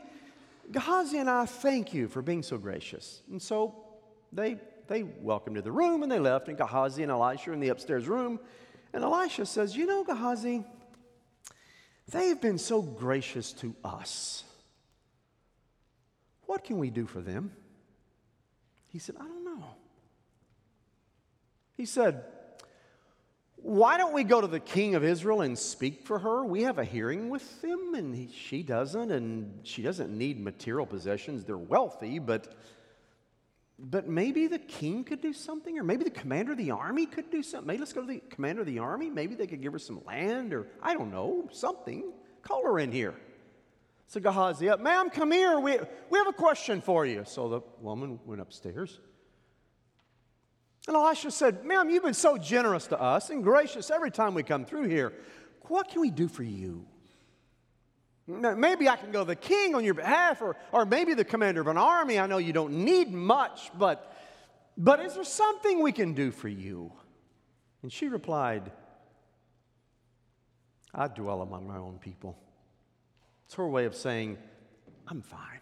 Gehazi 0.71 1.17
and 1.17 1.29
I 1.29 1.45
thank 1.45 1.93
you 1.93 2.07
for 2.07 2.21
being 2.21 2.43
so 2.43 2.57
gracious. 2.57 3.21
And 3.29 3.41
so 3.41 3.75
they, 4.31 4.57
they 4.87 5.03
welcomed 5.03 5.57
to 5.57 5.61
the 5.61 5.71
room 5.71 6.03
and 6.03 6.11
they 6.11 6.19
left, 6.19 6.47
and 6.47 6.57
Gehazi 6.57 7.03
and 7.03 7.11
Elisha 7.11 7.51
in 7.51 7.59
the 7.59 7.69
upstairs 7.69 8.07
room. 8.07 8.39
And 8.93 9.03
Elisha 9.03 9.45
says, 9.45 9.75
You 9.75 9.85
know, 9.85 10.03
Gehazi, 10.03 10.63
they 12.09 12.29
have 12.29 12.41
been 12.41 12.57
so 12.57 12.81
gracious 12.81 13.51
to 13.53 13.75
us. 13.83 14.43
What 16.45 16.63
can 16.63 16.77
we 16.77 16.89
do 16.89 17.05
for 17.05 17.19
them? 17.19 17.51
He 18.87 18.99
said, 18.99 19.15
I 19.19 19.23
don't 19.23 19.43
know. 19.43 19.63
He 21.75 21.85
said, 21.85 22.23
Why 23.57 23.97
don't 23.97 24.13
we 24.13 24.23
go 24.23 24.39
to 24.39 24.47
the 24.47 24.59
king 24.59 24.95
of 24.95 25.03
Israel 25.03 25.41
and 25.41 25.57
speak 25.57 26.03
for 26.05 26.19
her? 26.19 26.45
We 26.45 26.63
have 26.63 26.79
a 26.79 26.85
hearing 26.85 27.29
with 27.29 27.63
him, 27.63 27.93
and 27.93 28.15
he, 28.15 28.29
she 28.33 28.63
doesn't, 28.63 29.11
and 29.11 29.59
she 29.63 29.81
doesn't 29.81 30.09
need 30.09 30.39
material 30.41 30.85
possessions. 30.85 31.43
They're 31.43 31.57
wealthy, 31.57 32.17
but, 32.19 32.55
but 33.79 34.07
maybe 34.07 34.47
the 34.47 34.59
king 34.59 35.03
could 35.03 35.21
do 35.21 35.33
something, 35.33 35.77
or 35.77 35.83
maybe 35.83 36.03
the 36.03 36.09
commander 36.09 36.53
of 36.53 36.57
the 36.57 36.71
army 36.71 37.05
could 37.05 37.29
do 37.29 37.43
something. 37.43 37.67
Maybe 37.67 37.79
let's 37.79 37.93
go 37.93 38.01
to 38.01 38.07
the 38.07 38.21
commander 38.29 38.61
of 38.61 38.67
the 38.67 38.79
army. 38.79 39.09
Maybe 39.09 39.35
they 39.35 39.45
could 39.45 39.61
give 39.61 39.73
her 39.73 39.79
some 39.79 40.03
land, 40.05 40.53
or 40.53 40.67
I 40.81 40.93
don't 40.93 41.11
know, 41.11 41.47
something. 41.51 42.11
Call 42.41 42.63
her 42.65 42.79
in 42.79 42.91
here. 42.91 43.13
So 44.07 44.19
Gehazi, 44.19 44.69
up, 44.69 44.79
ma'am, 44.79 45.09
come 45.09 45.31
here. 45.31 45.59
We, 45.59 45.77
we 46.09 46.17
have 46.17 46.27
a 46.27 46.33
question 46.33 46.81
for 46.81 47.05
you. 47.05 47.23
So 47.25 47.49
the 47.49 47.61
woman 47.81 48.19
went 48.25 48.41
upstairs. 48.41 48.99
And 50.87 50.95
Elisha 50.95 51.31
said, 51.31 51.65
Ma'am, 51.65 51.89
you've 51.89 52.03
been 52.03 52.13
so 52.13 52.37
generous 52.37 52.87
to 52.87 52.99
us 52.99 53.29
and 53.29 53.43
gracious 53.43 53.91
every 53.91 54.09
time 54.09 54.33
we 54.33 54.43
come 54.43 54.63
through 54.63 54.87
here. 54.87 55.13
What 55.63 55.89
can 55.89 55.99
we 55.99 56.09
do 56.09 56.29
for 56.29 56.43
you? 56.43 56.85
Maybe 58.27 58.89
I 58.89 58.97
can 58.97 59.11
go 59.11 59.23
the 59.23 59.37
king 59.37 59.73
on 59.73 59.85
your 59.85 59.93
behalf, 59.93 60.41
or, 60.41 60.57
or 60.73 60.85
maybe 60.85 61.13
the 61.13 61.23
commander 61.23 61.61
of 61.61 61.67
an 61.67 61.77
army. 61.77 62.19
I 62.19 62.27
know 62.27 62.39
you 62.39 62.51
don't 62.51 62.83
need 62.83 63.11
much, 63.13 63.71
but, 63.77 64.13
but 64.77 64.99
is 64.99 65.15
there 65.15 65.23
something 65.23 65.81
we 65.81 65.93
can 65.93 66.13
do 66.13 66.31
for 66.31 66.49
you? 66.49 66.91
And 67.83 67.91
she 67.91 68.09
replied, 68.09 68.69
I 70.93 71.07
dwell 71.07 71.41
among 71.41 71.67
my 71.67 71.77
own 71.77 71.99
people. 71.99 72.37
It's 73.45 73.55
her 73.55 73.67
way 73.67 73.85
of 73.85 73.95
saying, 73.95 74.37
I'm 75.07 75.21
fine. 75.21 75.61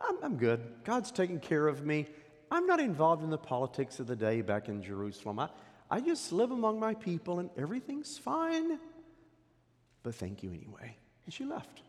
I'm, 0.00 0.16
I'm 0.22 0.36
good. 0.36 0.60
God's 0.84 1.10
taking 1.10 1.40
care 1.40 1.66
of 1.66 1.84
me. 1.84 2.06
I'm 2.52 2.66
not 2.66 2.78
involved 2.78 3.24
in 3.24 3.30
the 3.30 3.38
politics 3.38 3.98
of 3.98 4.06
the 4.06 4.14
day 4.14 4.42
back 4.42 4.68
in 4.68 4.80
Jerusalem. 4.80 5.40
I, 5.40 5.48
I 5.90 6.00
just 6.00 6.32
live 6.32 6.52
among 6.52 6.78
my 6.78 6.94
people 6.94 7.40
and 7.40 7.50
everything's 7.56 8.16
fine. 8.16 8.78
But 10.02 10.14
thank 10.14 10.42
you 10.42 10.50
anyway. 10.50 10.96
And 11.24 11.32
she 11.32 11.44
left. 11.44 11.82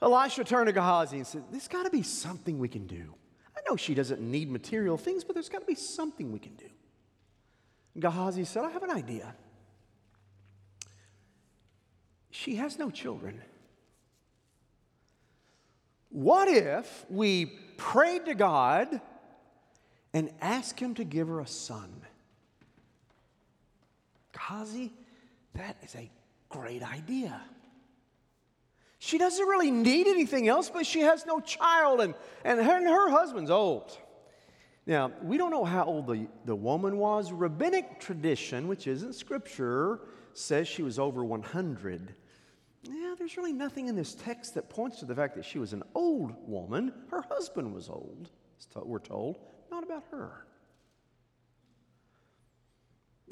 Elisha 0.00 0.42
turned 0.42 0.66
to 0.66 0.72
Gehazi 0.72 1.18
and 1.18 1.26
said, 1.26 1.44
There's 1.50 1.68
got 1.68 1.84
to 1.84 1.90
be 1.90 2.02
something 2.02 2.58
we 2.58 2.68
can 2.68 2.86
do. 2.86 3.14
I 3.56 3.60
know 3.68 3.76
she 3.76 3.94
doesn't 3.94 4.20
need 4.20 4.50
material 4.50 4.96
things, 4.96 5.22
but 5.22 5.34
there's 5.34 5.48
got 5.48 5.60
to 5.60 5.66
be 5.66 5.74
something 5.74 6.32
we 6.32 6.38
can 6.38 6.54
do. 6.54 6.68
And 7.94 8.02
Gehazi 8.02 8.44
said, 8.44 8.64
I 8.64 8.70
have 8.70 8.82
an 8.82 8.90
idea. 8.90 9.34
She 12.30 12.56
has 12.56 12.78
no 12.78 12.90
children. 12.90 13.40
What 16.08 16.48
if 16.48 17.06
we 17.08 17.46
prayed 17.76 18.26
to 18.26 18.34
God 18.34 19.00
and 20.12 20.30
asked 20.40 20.80
Him 20.80 20.94
to 20.94 21.04
give 21.04 21.28
her 21.28 21.40
a 21.40 21.46
son? 21.46 22.02
Kazi, 24.32 24.92
that 25.54 25.76
is 25.82 25.94
a 25.94 26.10
great 26.48 26.82
idea. 26.82 27.40
She 28.98 29.18
doesn't 29.18 29.44
really 29.44 29.70
need 29.70 30.06
anything 30.06 30.48
else, 30.48 30.70
but 30.70 30.86
she 30.86 31.00
has 31.00 31.26
no 31.26 31.40
child, 31.40 32.00
and, 32.00 32.14
and, 32.44 32.60
her, 32.60 32.76
and 32.76 32.86
her 32.86 33.10
husband's 33.10 33.50
old. 33.50 33.96
Now, 34.86 35.12
we 35.22 35.38
don't 35.38 35.50
know 35.50 35.64
how 35.64 35.84
old 35.84 36.06
the, 36.06 36.28
the 36.44 36.54
woman 36.54 36.96
was. 36.98 37.32
Rabbinic 37.32 38.00
tradition, 38.00 38.68
which 38.68 38.86
isn't 38.86 39.14
scripture, 39.14 40.00
says 40.34 40.68
she 40.68 40.82
was 40.82 40.98
over 40.98 41.24
100 41.24 42.14
yeah, 42.84 43.14
there's 43.16 43.36
really 43.36 43.52
nothing 43.52 43.86
in 43.86 43.94
this 43.94 44.14
text 44.14 44.54
that 44.54 44.68
points 44.68 44.98
to 45.00 45.04
the 45.04 45.14
fact 45.14 45.36
that 45.36 45.44
she 45.44 45.58
was 45.58 45.72
an 45.72 45.84
old 45.94 46.34
woman. 46.48 46.92
Her 47.10 47.22
husband 47.22 47.72
was 47.72 47.88
old, 47.88 48.30
we're 48.74 48.98
told, 48.98 49.38
not 49.70 49.84
about 49.84 50.04
her. 50.10 50.46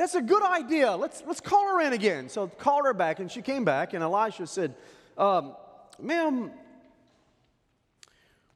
That's 0.01 0.15
a 0.15 0.23
good 0.23 0.43
idea. 0.43 0.97
Let's, 0.97 1.23
let's 1.27 1.43
call 1.43 1.69
her 1.69 1.83
in 1.83 1.93
again. 1.93 2.31
So 2.31 2.47
called 2.47 2.87
her 2.87 2.95
back, 2.95 3.21
and 3.21 3.31
she 3.31 3.43
came 3.43 3.67
back, 3.67 3.93
and 3.93 4.03
Elisha 4.03 4.47
said, 4.47 4.75
um, 5.19 5.55
Ma'am, 6.01 6.51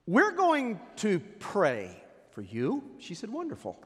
we're 0.07 0.33
going 0.33 0.81
to 0.97 1.21
pray 1.41 2.03
for 2.31 2.41
you. 2.41 2.83
She 2.99 3.15
said, 3.15 3.29
Wonderful. 3.29 3.79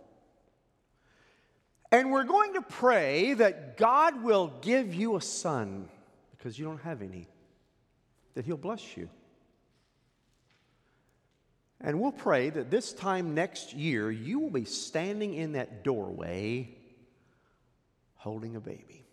And 1.91 2.13
we're 2.13 2.23
going 2.23 2.55
to 2.55 2.63
pray 2.63 3.35
that 3.35 3.77
God 3.77 4.23
will 4.23 4.53
give 4.61 4.95
you 4.95 5.17
a 5.17 5.21
son 5.21 5.89
because 6.37 6.57
you 6.61 6.65
don't 6.65 6.83
have 6.83 7.03
any, 7.03 7.27
that 8.35 8.45
He'll 8.45 8.57
bless 8.57 8.97
you. 8.97 9.11
And 11.81 12.01
we'll 12.01 12.13
pray 12.13 12.51
that 12.51 12.71
this 12.71 12.93
time 12.93 13.35
next 13.35 13.73
year, 13.73 14.13
you 14.13 14.39
will 14.39 14.51
be 14.51 14.65
standing 14.65 15.35
in 15.35 15.55
that 15.55 15.83
doorway 15.83 16.77
holding 18.29 18.57
a 18.57 18.61
baby. 18.61 19.07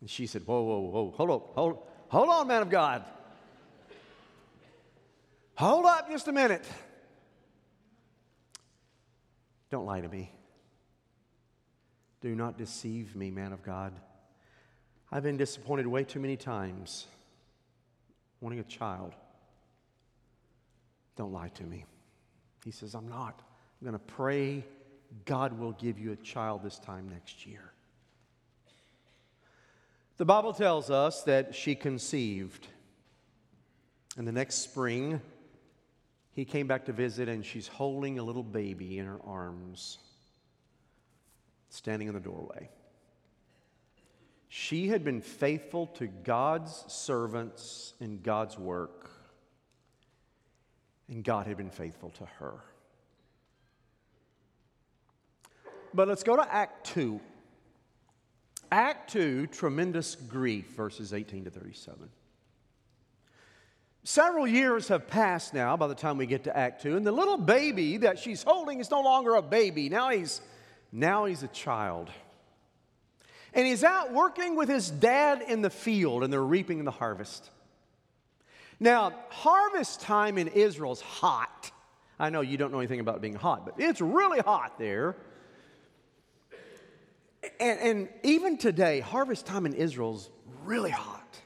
And 0.00 0.08
she 0.08 0.28
said, 0.28 0.46
Whoa, 0.46 0.62
whoa, 0.62 0.78
whoa, 0.78 1.14
hold 1.16 1.30
up, 1.30 1.54
hold, 1.56 1.78
hold 2.08 2.28
on, 2.28 2.46
man 2.46 2.62
of 2.62 2.70
God. 2.70 3.04
Hold 5.56 5.86
up 5.86 6.08
just 6.08 6.28
a 6.28 6.32
minute. 6.32 6.64
Don't 9.70 9.86
lie 9.86 10.00
to 10.00 10.08
me. 10.08 10.30
Do 12.20 12.36
not 12.36 12.56
deceive 12.56 13.16
me, 13.16 13.32
man 13.32 13.52
of 13.52 13.64
God. 13.64 13.92
I've 15.10 15.24
been 15.24 15.36
disappointed 15.36 15.88
way 15.88 16.04
too 16.04 16.20
many 16.20 16.36
times 16.36 17.08
wanting 18.40 18.60
a 18.60 18.64
child. 18.64 19.14
Don't 21.16 21.32
lie 21.32 21.48
to 21.48 21.64
me. 21.64 21.86
He 22.64 22.70
says, 22.70 22.94
I'm 22.94 23.08
not. 23.08 23.42
I'm 23.80 23.88
going 23.88 23.98
to 23.98 24.12
pray 24.14 24.64
God 25.24 25.58
will 25.58 25.72
give 25.72 25.98
you 25.98 26.12
a 26.12 26.16
child 26.16 26.62
this 26.62 26.78
time 26.78 27.08
next 27.08 27.46
year. 27.46 27.72
The 30.16 30.24
Bible 30.24 30.52
tells 30.52 30.90
us 30.90 31.22
that 31.22 31.54
she 31.54 31.74
conceived. 31.74 32.66
And 34.16 34.26
the 34.26 34.32
next 34.32 34.56
spring, 34.56 35.20
he 36.32 36.44
came 36.44 36.66
back 36.66 36.86
to 36.86 36.92
visit, 36.92 37.28
and 37.28 37.44
she's 37.44 37.68
holding 37.68 38.18
a 38.18 38.22
little 38.22 38.42
baby 38.42 38.98
in 38.98 39.06
her 39.06 39.20
arms, 39.24 39.98
standing 41.70 42.08
in 42.08 42.14
the 42.14 42.20
doorway. 42.20 42.68
She 44.48 44.88
had 44.88 45.04
been 45.04 45.20
faithful 45.20 45.86
to 45.98 46.08
God's 46.08 46.84
servants 46.88 47.94
and 48.00 48.22
God's 48.22 48.58
work. 48.58 49.10
And 51.08 51.24
God 51.24 51.46
had 51.46 51.56
been 51.56 51.70
faithful 51.70 52.10
to 52.10 52.26
her. 52.40 52.54
But 55.92 56.08
let's 56.08 56.22
go 56.22 56.36
to 56.36 56.54
Act 56.54 56.86
2. 56.88 57.20
Act 58.72 59.12
2, 59.12 59.48
tremendous 59.48 60.14
grief, 60.14 60.66
verses 60.76 61.12
18 61.12 61.44
to 61.44 61.50
37. 61.50 62.08
Several 64.02 64.46
years 64.46 64.88
have 64.88 65.08
passed 65.08 65.52
now 65.52 65.76
by 65.76 65.86
the 65.86 65.94
time 65.94 66.16
we 66.16 66.26
get 66.26 66.44
to 66.44 66.56
Act 66.56 66.82
2, 66.82 66.96
and 66.96 67.06
the 67.06 67.12
little 67.12 67.36
baby 67.36 67.98
that 67.98 68.18
she's 68.18 68.42
holding 68.42 68.80
is 68.80 68.90
no 68.90 69.00
longer 69.02 69.34
a 69.34 69.42
baby. 69.42 69.88
Now 69.88 70.10
he's, 70.10 70.40
now 70.92 71.26
he's 71.26 71.42
a 71.42 71.48
child. 71.48 72.10
And 73.52 73.66
he's 73.66 73.82
out 73.82 74.12
working 74.12 74.56
with 74.56 74.68
his 74.68 74.90
dad 74.90 75.42
in 75.42 75.60
the 75.60 75.70
field, 75.70 76.22
and 76.22 76.32
they're 76.32 76.42
reaping 76.42 76.84
the 76.84 76.90
harvest. 76.90 77.50
Now, 78.78 79.12
harvest 79.28 80.00
time 80.00 80.38
in 80.38 80.48
Israel 80.48 80.92
is 80.92 81.00
hot. 81.00 81.70
I 82.18 82.30
know 82.30 82.40
you 82.40 82.56
don't 82.56 82.72
know 82.72 82.78
anything 82.78 83.00
about 83.00 83.20
being 83.20 83.34
hot, 83.34 83.66
but 83.66 83.74
it's 83.78 84.00
really 84.00 84.40
hot 84.40 84.78
there. 84.78 85.16
And, 87.58 87.80
and 87.80 88.08
even 88.22 88.58
today, 88.58 89.00
harvest 89.00 89.46
time 89.46 89.66
in 89.66 89.74
Israel 89.74 90.16
is 90.16 90.30
really 90.64 90.90
hot. 90.90 91.38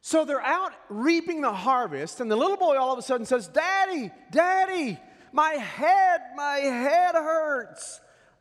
So 0.00 0.24
they're 0.24 0.40
out 0.40 0.72
reaping 0.88 1.40
the 1.40 1.52
harvest, 1.52 2.20
and 2.20 2.30
the 2.30 2.36
little 2.36 2.56
boy 2.56 2.76
all 2.76 2.92
of 2.92 2.98
a 2.98 3.02
sudden 3.02 3.26
says, 3.26 3.48
Daddy, 3.48 4.10
Daddy, 4.30 4.98
my 5.32 5.50
head, 5.52 6.20
my 6.36 6.56
head 6.58 7.14
hurts. 7.14 8.00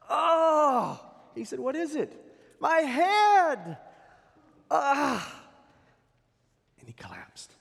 Oh. 0.10 1.01
He 1.36 1.44
said, 1.44 1.60
What 1.60 1.75
is 1.75 1.96
it? 1.96 2.13
My 2.60 2.77
head. 2.77 3.77
Ah. 4.72 5.44
And 6.79 6.88
he 6.88 6.94
collapsed. 6.94 7.51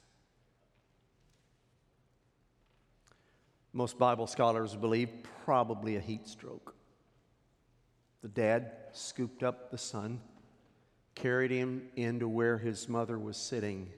Most 3.73 3.99
Bible 3.99 4.29
scholars 4.29 4.77
believe 4.77 5.09
probably 5.45 5.97
a 5.97 6.01
heat 6.01 6.29
stroke. 6.29 6.75
The 8.25 8.31
dad 8.31 8.73
scooped 8.93 9.43
up 9.43 9.71
the 9.71 9.77
son, 9.77 10.19
carried 11.15 11.51
him 11.51 11.83
into 11.95 12.27
where 12.27 12.57
his 12.57 12.89
mother 12.89 13.19
was 13.19 13.37
sitting, 13.37 13.91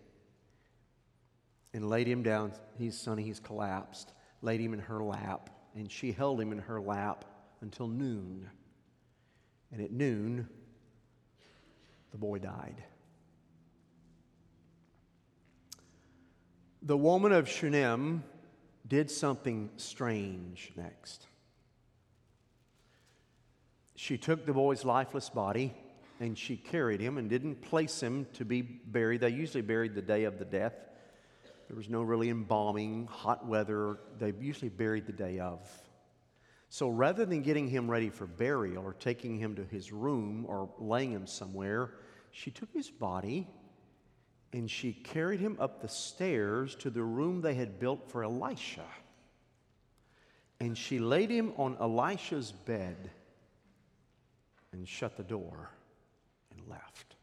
and 1.73 1.89
laid 1.89 2.09
him 2.09 2.25
down. 2.25 2.51
He's 2.77 2.99
sonny, 2.99 3.23
he's 3.23 3.39
collapsed. 3.39 4.13
Laid 4.43 4.61
him 4.61 4.75
in 4.75 4.81
her 4.81 5.01
lap, 5.01 5.51
and 5.77 5.89
she 5.89 6.11
held 6.11 6.41
him 6.41 6.51
in 6.51 6.59
her 6.59 6.81
lap 6.81 7.25
until 7.61 7.87
noon. 7.87 8.51
And 9.71 9.81
at 9.81 9.93
noon, 9.93 10.49
the 12.11 12.19
boy 12.19 12.41
died. 12.41 12.83
The 16.83 16.97
woman 16.97 17.31
of 17.31 17.49
Shunem 17.49 18.25
did 18.89 19.09
something 19.09 19.71
strange 19.77 20.73
next. 20.75 21.29
She 23.97 24.19
took 24.19 24.45
the 24.45 24.53
boy's 24.53 24.85
lifeless 24.85 25.31
body 25.31 25.75
and 26.21 26.37
she 26.37 26.57
carried 26.57 27.01
him 27.01 27.17
and 27.17 27.29
didn't 27.29 27.63
place 27.63 28.01
him 28.01 28.27
to 28.35 28.45
be 28.45 28.61
buried. 28.61 29.23
They 29.23 29.31
usually 29.31 29.63
buried 29.63 29.95
the 29.95 30.03
day 30.03 30.25
of 30.25 30.39
the 30.39 30.45
death. 30.45 30.75
There 31.69 31.77
was 31.77 31.89
no 31.89 32.03
really 32.03 32.29
embalming, 32.29 33.07
hot 33.07 33.47
weather. 33.47 33.99
They 34.19 34.33
usually 34.39 34.69
buried 34.69 35.07
the 35.07 35.13
day 35.13 35.41
of. 35.41 35.69
So 36.69 36.91
rather 36.91 37.25
than 37.25 37.43
getting 37.43 37.69
him 37.69 37.91
ready 37.91 38.11
for 38.11 38.27
burial 38.27 38.85
or 38.85 38.93
taking 38.93 39.39
him 39.39 39.57
to 39.57 39.65
his 39.65 39.93
room 39.93 40.45
or 40.47 40.69
laying 40.79 41.13
him 41.13 41.27
somewhere, 41.27 41.95
she 42.33 42.51
took 42.51 42.73
his 42.75 42.91
body 42.91 43.49
and 44.53 44.71
she 44.71 44.93
carried 44.93 45.41
him 45.41 45.57
up 45.59 45.81
the 45.81 45.89
stairs 45.89 46.75
to 46.77 46.91
the 46.91 47.03
room 47.03 47.41
they 47.41 47.55
had 47.55 47.81
built 47.81 48.11
for 48.11 48.25
Elisha. 48.25 48.85
And 50.61 50.77
she 50.77 50.99
laid 50.99 51.31
him 51.31 51.55
on 51.57 51.77
Elisha's 51.81 52.53
bed 52.53 53.11
and 54.73 54.87
shut 54.87 55.17
the 55.17 55.23
door 55.23 55.71
and 56.51 56.69
left. 56.69 57.17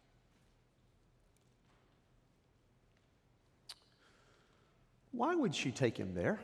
Why 5.11 5.35
would 5.35 5.53
she 5.53 5.71
take 5.71 5.97
him 5.97 6.15
there? 6.15 6.39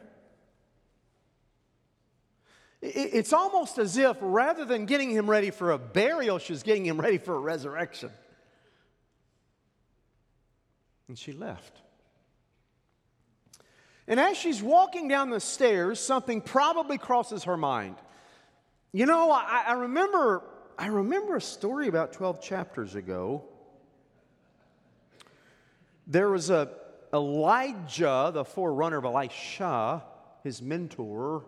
It's 2.82 3.34
almost 3.34 3.78
as 3.78 3.98
if 3.98 4.16
rather 4.22 4.64
than 4.64 4.86
getting 4.86 5.10
him 5.10 5.30
ready 5.30 5.52
for 5.52 5.72
a 5.72 5.78
burial, 5.78 6.38
she's 6.38 6.64
getting 6.64 6.86
him 6.86 7.00
ready 7.00 7.18
for 7.18 7.36
a 7.36 7.40
resurrection. 7.40 8.12
And 11.08 11.18
she 11.18 11.34
left. 11.34 11.82
And 14.08 14.20
as 14.20 14.38
she's 14.38 14.62
walking 14.62 15.08
down 15.08 15.30
the 15.30 15.40
stairs, 15.40 16.00
something 16.00 16.40
probably 16.40 16.98
crosses 16.98 17.44
her 17.44 17.58
mind. 17.58 17.96
You 18.94 19.06
know, 19.06 19.32
I, 19.32 19.66
I 19.68 19.74
remember 19.74 20.42
I 20.80 20.88
remember 20.88 21.36
a 21.36 21.42
story 21.42 21.90
about 21.90 22.14
12 22.14 22.42
chapters 22.42 22.96
ago. 22.96 23.44
There 26.08 26.30
was 26.30 26.50
a 26.50 26.72
Elijah, 27.14 28.32
the 28.34 28.46
forerunner 28.46 28.98
of 28.98 29.04
Elisha, 29.04 30.02
his 30.42 30.62
mentor, 30.62 31.44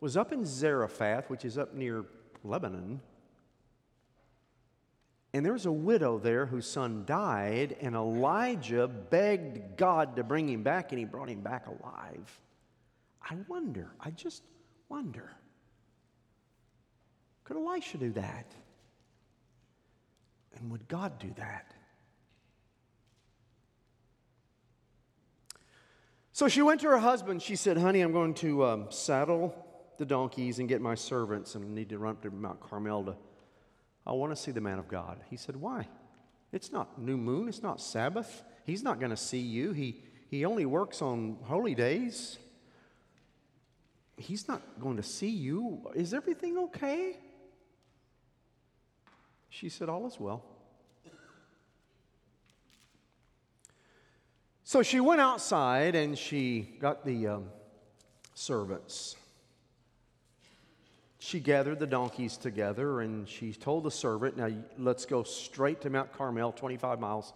was 0.00 0.16
up 0.16 0.32
in 0.32 0.44
Zarephath, 0.44 1.30
which 1.30 1.44
is 1.44 1.56
up 1.56 1.74
near 1.74 2.04
Lebanon. 2.42 3.00
And 5.32 5.46
there 5.46 5.52
was 5.52 5.66
a 5.66 5.72
widow 5.72 6.18
there 6.18 6.46
whose 6.46 6.66
son 6.66 7.04
died, 7.06 7.76
and 7.80 7.94
Elijah 7.94 8.88
begged 8.88 9.76
God 9.76 10.16
to 10.16 10.24
bring 10.24 10.48
him 10.48 10.64
back, 10.64 10.90
and 10.90 10.98
he 10.98 11.04
brought 11.04 11.28
him 11.28 11.42
back 11.42 11.68
alive. 11.68 12.40
I 13.22 13.36
wonder, 13.46 13.94
I 14.00 14.10
just 14.10 14.42
wonder, 14.88 15.30
could 17.44 17.56
Elisha 17.56 17.98
do 17.98 18.10
that? 18.12 18.46
And 20.58 20.70
would 20.70 20.88
God 20.88 21.18
do 21.18 21.32
that? 21.36 21.74
So 26.32 26.48
she 26.48 26.62
went 26.62 26.80
to 26.80 26.88
her 26.88 26.98
husband. 26.98 27.42
She 27.42 27.54
said, 27.54 27.78
Honey, 27.78 28.00
I'm 28.00 28.12
going 28.12 28.34
to 28.34 28.64
um, 28.64 28.86
saddle 28.90 29.54
the 29.98 30.04
donkeys 30.04 30.58
and 30.58 30.68
get 30.68 30.80
my 30.80 30.96
servants 30.96 31.54
and 31.54 31.74
need 31.74 31.90
to 31.90 31.98
run 31.98 32.12
up 32.12 32.22
to 32.22 32.30
Mount 32.30 32.60
Carmel 32.60 33.04
to, 33.04 33.16
I 34.04 34.12
want 34.12 34.34
to 34.34 34.36
see 34.36 34.50
the 34.50 34.60
man 34.60 34.80
of 34.80 34.88
God. 34.88 35.20
He 35.30 35.36
said, 35.36 35.54
Why? 35.56 35.86
It's 36.50 36.72
not 36.72 37.00
new 37.00 37.16
moon, 37.16 37.48
it's 37.48 37.62
not 37.62 37.80
Sabbath. 37.80 38.42
He's 38.64 38.82
not 38.82 38.98
going 38.98 39.10
to 39.10 39.16
see 39.16 39.38
you. 39.38 39.72
He, 39.72 40.02
he 40.28 40.44
only 40.44 40.66
works 40.66 41.02
on 41.02 41.36
holy 41.44 41.74
days. 41.74 42.38
He's 44.16 44.48
not 44.48 44.62
going 44.80 44.96
to 44.96 45.02
see 45.02 45.30
you. 45.30 45.88
Is 45.94 46.14
everything 46.14 46.58
okay? 46.58 47.16
She 49.54 49.68
said, 49.68 49.88
All 49.88 50.04
is 50.08 50.18
well. 50.18 50.42
So 54.64 54.82
she 54.82 54.98
went 54.98 55.20
outside 55.20 55.94
and 55.94 56.18
she 56.18 56.74
got 56.80 57.04
the 57.04 57.28
um, 57.28 57.44
servants. 58.34 59.14
She 61.20 61.38
gathered 61.38 61.78
the 61.78 61.86
donkeys 61.86 62.36
together 62.36 63.00
and 63.00 63.28
she 63.28 63.52
told 63.52 63.84
the 63.84 63.92
servant, 63.92 64.36
Now 64.36 64.50
let's 64.76 65.06
go 65.06 65.22
straight 65.22 65.82
to 65.82 65.90
Mount 65.90 66.12
Carmel, 66.12 66.50
25 66.50 66.98
miles. 66.98 67.32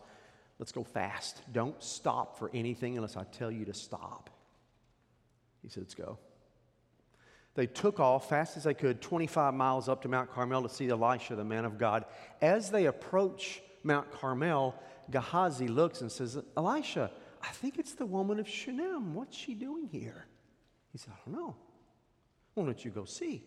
Let's 0.58 0.72
go 0.72 0.82
fast. 0.82 1.40
Don't 1.52 1.80
stop 1.80 2.36
for 2.36 2.50
anything 2.52 2.96
unless 2.96 3.16
I 3.16 3.22
tell 3.30 3.52
you 3.52 3.64
to 3.66 3.74
stop. 3.74 4.28
He 5.62 5.68
said, 5.68 5.84
Let's 5.84 5.94
go. 5.94 6.18
They 7.58 7.66
took 7.66 7.98
off 7.98 8.28
fast 8.28 8.56
as 8.56 8.62
they 8.62 8.72
could, 8.72 9.00
25 9.00 9.52
miles 9.52 9.88
up 9.88 10.02
to 10.02 10.08
Mount 10.08 10.30
Carmel 10.30 10.62
to 10.62 10.68
see 10.68 10.88
Elisha, 10.88 11.34
the 11.34 11.42
man 11.42 11.64
of 11.64 11.76
God. 11.76 12.04
As 12.40 12.70
they 12.70 12.86
approach 12.86 13.60
Mount 13.82 14.12
Carmel, 14.12 14.76
Gehazi 15.10 15.66
looks 15.66 16.00
and 16.00 16.12
says, 16.12 16.38
Elisha, 16.56 17.10
I 17.42 17.48
think 17.48 17.76
it's 17.76 17.94
the 17.94 18.06
woman 18.06 18.38
of 18.38 18.48
Shunem. 18.48 19.12
What's 19.12 19.36
she 19.36 19.54
doing 19.54 19.88
here? 19.90 20.28
He 20.92 20.98
said, 20.98 21.12
I 21.12 21.16
don't 21.28 21.36
know. 21.36 21.56
Why 22.54 22.64
don't 22.64 22.84
you 22.84 22.92
go 22.92 23.04
see? 23.04 23.42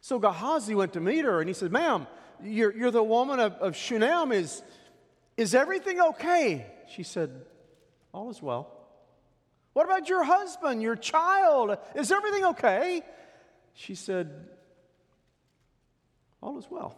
So 0.00 0.18
Gehazi 0.18 0.74
went 0.74 0.94
to 0.94 1.00
meet 1.00 1.24
her 1.24 1.38
and 1.38 1.48
he 1.48 1.54
said, 1.54 1.70
Ma'am, 1.70 2.08
you're, 2.42 2.76
you're 2.76 2.90
the 2.90 3.00
woman 3.00 3.38
of, 3.38 3.52
of 3.52 3.76
Shunem. 3.76 4.32
Is, 4.32 4.60
is 5.36 5.54
everything 5.54 6.00
okay? 6.00 6.66
She 6.92 7.04
said, 7.04 7.30
All 8.12 8.28
is 8.30 8.42
well. 8.42 8.73
What 9.74 9.86
about 9.86 10.08
your 10.08 10.24
husband, 10.24 10.80
your 10.80 10.96
child? 10.96 11.76
Is 11.94 12.10
everything 12.10 12.44
okay? 12.46 13.02
She 13.74 13.94
said, 13.94 14.48
All 16.40 16.58
is 16.58 16.66
well. 16.70 16.96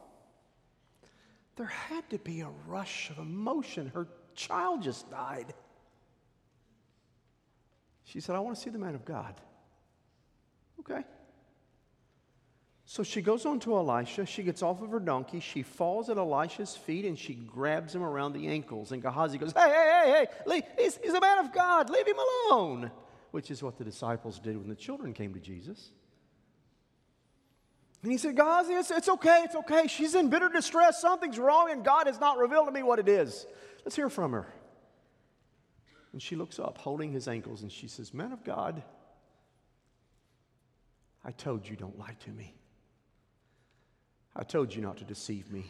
There 1.56 1.66
had 1.66 2.08
to 2.10 2.18
be 2.18 2.40
a 2.42 2.50
rush 2.66 3.10
of 3.10 3.18
emotion. 3.18 3.90
Her 3.94 4.06
child 4.34 4.82
just 4.82 5.10
died. 5.10 5.54
She 8.04 8.20
said, 8.20 8.36
I 8.36 8.40
want 8.40 8.56
to 8.56 8.62
see 8.62 8.70
the 8.70 8.78
man 8.78 8.94
of 8.94 9.04
God. 9.04 9.34
Okay. 10.80 11.02
So 12.86 13.02
she 13.02 13.20
goes 13.20 13.44
on 13.44 13.58
to 13.60 13.74
Elisha. 13.74 14.24
She 14.26 14.44
gets 14.44 14.62
off 14.62 14.80
of 14.80 14.90
her 14.92 15.00
donkey. 15.00 15.40
She 15.40 15.62
falls 15.62 16.08
at 16.08 16.18
Elisha's 16.18 16.76
feet 16.76 17.04
and 17.04 17.18
she 17.18 17.34
grabs 17.34 17.94
him 17.94 18.02
around 18.02 18.32
the 18.32 18.46
ankles. 18.46 18.92
And 18.92 19.02
Gehazi 19.02 19.38
goes, 19.38 19.52
Hey, 19.52 19.68
hey, 19.68 20.02
hey, 20.04 20.26
hey, 20.48 20.62
he's, 20.78 20.96
he's 21.02 21.12
a 21.12 21.20
man 21.20 21.38
of 21.38 21.52
God. 21.52 21.90
Leave 21.90 22.06
him 22.06 22.16
alone 22.18 22.90
which 23.36 23.50
is 23.50 23.62
what 23.62 23.76
the 23.76 23.84
disciples 23.84 24.38
did 24.38 24.56
when 24.56 24.66
the 24.66 24.74
children 24.74 25.12
came 25.12 25.34
to 25.34 25.40
Jesus. 25.40 25.90
And 28.02 28.10
he 28.10 28.16
said, 28.16 28.34
Gehazi, 28.34 28.72
it's, 28.72 28.90
it's 28.90 29.10
okay, 29.10 29.42
it's 29.44 29.54
okay. 29.54 29.88
She's 29.88 30.14
in 30.14 30.30
bitter 30.30 30.48
distress. 30.48 31.02
Something's 31.02 31.38
wrong, 31.38 31.70
and 31.70 31.84
God 31.84 32.06
has 32.06 32.18
not 32.18 32.38
revealed 32.38 32.66
to 32.66 32.72
me 32.72 32.82
what 32.82 32.98
it 32.98 33.10
is. 33.10 33.46
Let's 33.84 33.94
hear 33.94 34.08
from 34.08 34.32
her. 34.32 34.46
And 36.14 36.22
she 36.22 36.34
looks 36.34 36.58
up, 36.58 36.78
holding 36.78 37.12
his 37.12 37.28
ankles, 37.28 37.60
and 37.60 37.70
she 37.70 37.88
says, 37.88 38.14
Man 38.14 38.32
of 38.32 38.42
God, 38.42 38.82
I 41.22 41.32
told 41.32 41.68
you 41.68 41.76
don't 41.76 41.98
lie 41.98 42.16
to 42.20 42.30
me. 42.30 42.54
I 44.38 44.42
told 44.42 44.74
you 44.74 44.82
not 44.82 44.98
to 44.98 45.04
deceive 45.04 45.50
me. 45.50 45.64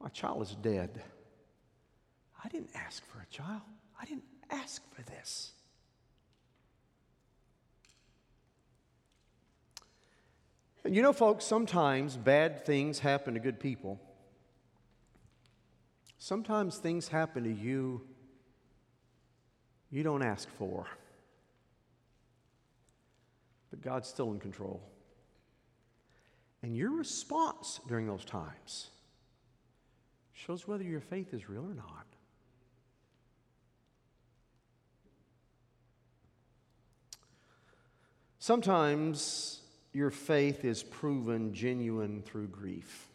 My 0.00 0.08
child 0.08 0.42
is 0.42 0.54
dead. 0.62 1.02
I 2.44 2.48
didn't 2.48 2.70
ask 2.74 3.04
for 3.06 3.20
a 3.20 3.26
child. 3.26 3.62
I 4.00 4.04
didn't 4.04 4.24
ask 4.50 4.82
for 4.94 5.02
this. 5.02 5.52
And 10.84 10.94
you 10.94 11.02
know, 11.02 11.12
folks, 11.12 11.44
sometimes 11.44 12.16
bad 12.16 12.64
things 12.64 13.00
happen 13.00 13.34
to 13.34 13.40
good 13.40 13.58
people. 13.58 13.98
Sometimes 16.18 16.76
things 16.76 17.08
happen 17.08 17.44
to 17.44 17.52
you 17.52 18.02
you 19.90 20.02
don't 20.02 20.22
ask 20.22 20.48
for. 20.58 20.86
But 23.70 23.80
God's 23.80 24.08
still 24.08 24.32
in 24.32 24.40
control. 24.40 24.82
And 26.64 26.74
your 26.74 26.92
response 26.92 27.78
during 27.86 28.06
those 28.06 28.24
times 28.24 28.88
shows 30.32 30.66
whether 30.66 30.82
your 30.82 31.02
faith 31.02 31.34
is 31.34 31.46
real 31.46 31.66
or 31.66 31.74
not. 31.74 32.06
Sometimes 38.38 39.60
your 39.92 40.10
faith 40.10 40.64
is 40.64 40.82
proven 40.82 41.52
genuine 41.52 42.22
through 42.22 42.48
grief. 42.48 43.08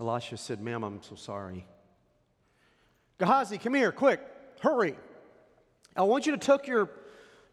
Elisha 0.00 0.38
said, 0.38 0.62
Ma'am, 0.62 0.82
I'm 0.82 1.02
so 1.02 1.16
sorry. 1.16 1.66
Gehazi, 3.18 3.58
come 3.58 3.74
here, 3.74 3.92
quick, 3.92 4.22
hurry. 4.62 4.96
I 5.94 6.00
want 6.04 6.24
you 6.24 6.32
to 6.32 6.38
tuck 6.38 6.66
your, 6.66 6.88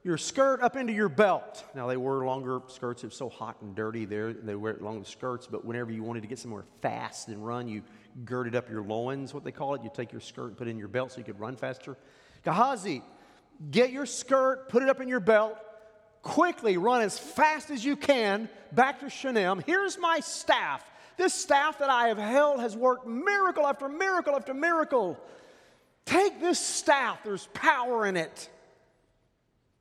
your 0.03 0.17
skirt 0.17 0.61
up 0.61 0.77
into 0.77 0.93
your 0.93 1.09
belt. 1.09 1.63
Now, 1.75 1.87
they 1.87 1.97
wore 1.97 2.25
longer 2.25 2.61
skirts. 2.67 3.03
It 3.03 3.07
was 3.07 3.15
so 3.15 3.29
hot 3.29 3.57
and 3.61 3.75
dirty 3.75 4.05
there. 4.05 4.31
They 4.31 4.53
along 4.53 4.99
the 4.99 5.05
skirts, 5.05 5.47
but 5.47 5.65
whenever 5.65 5.91
you 5.91 6.03
wanted 6.03 6.21
to 6.21 6.27
get 6.27 6.39
somewhere 6.39 6.63
fast 6.81 7.27
and 7.27 7.45
run, 7.45 7.67
you 7.67 7.83
girded 8.23 8.55
up 8.55 8.69
your 8.69 8.81
loins, 8.81 9.33
what 9.33 9.43
they 9.43 9.51
call 9.51 9.75
it. 9.75 9.83
You 9.83 9.91
take 9.93 10.11
your 10.11 10.21
skirt 10.21 10.47
and 10.47 10.57
put 10.57 10.67
it 10.67 10.71
in 10.71 10.77
your 10.77 10.87
belt 10.87 11.11
so 11.11 11.17
you 11.17 11.23
could 11.23 11.39
run 11.39 11.57
faster. 11.57 11.97
Gehazi, 12.43 13.03
get 13.71 13.91
your 13.91 14.05
skirt, 14.05 14.69
put 14.69 14.83
it 14.83 14.89
up 14.89 15.01
in 15.01 15.09
your 15.09 15.19
belt, 15.19 15.57
quickly 16.21 16.77
run 16.77 17.01
as 17.01 17.19
fast 17.19 17.69
as 17.69 17.83
you 17.83 17.95
can 17.95 18.47
back 18.71 19.01
to 19.01 19.09
Shunem. 19.09 19.61
Here's 19.65 19.97
my 19.97 20.21
staff. 20.21 20.83
This 21.17 21.33
staff 21.33 21.79
that 21.79 21.89
I 21.89 22.07
have 22.07 22.17
held 22.17 22.61
has 22.61 22.77
worked 22.77 23.05
miracle 23.05 23.67
after 23.67 23.89
miracle 23.89 24.35
after 24.35 24.53
miracle. 24.53 25.19
Take 26.05 26.39
this 26.39 26.59
staff, 26.59 27.19
there's 27.25 27.47
power 27.53 28.05
in 28.05 28.15
it. 28.15 28.49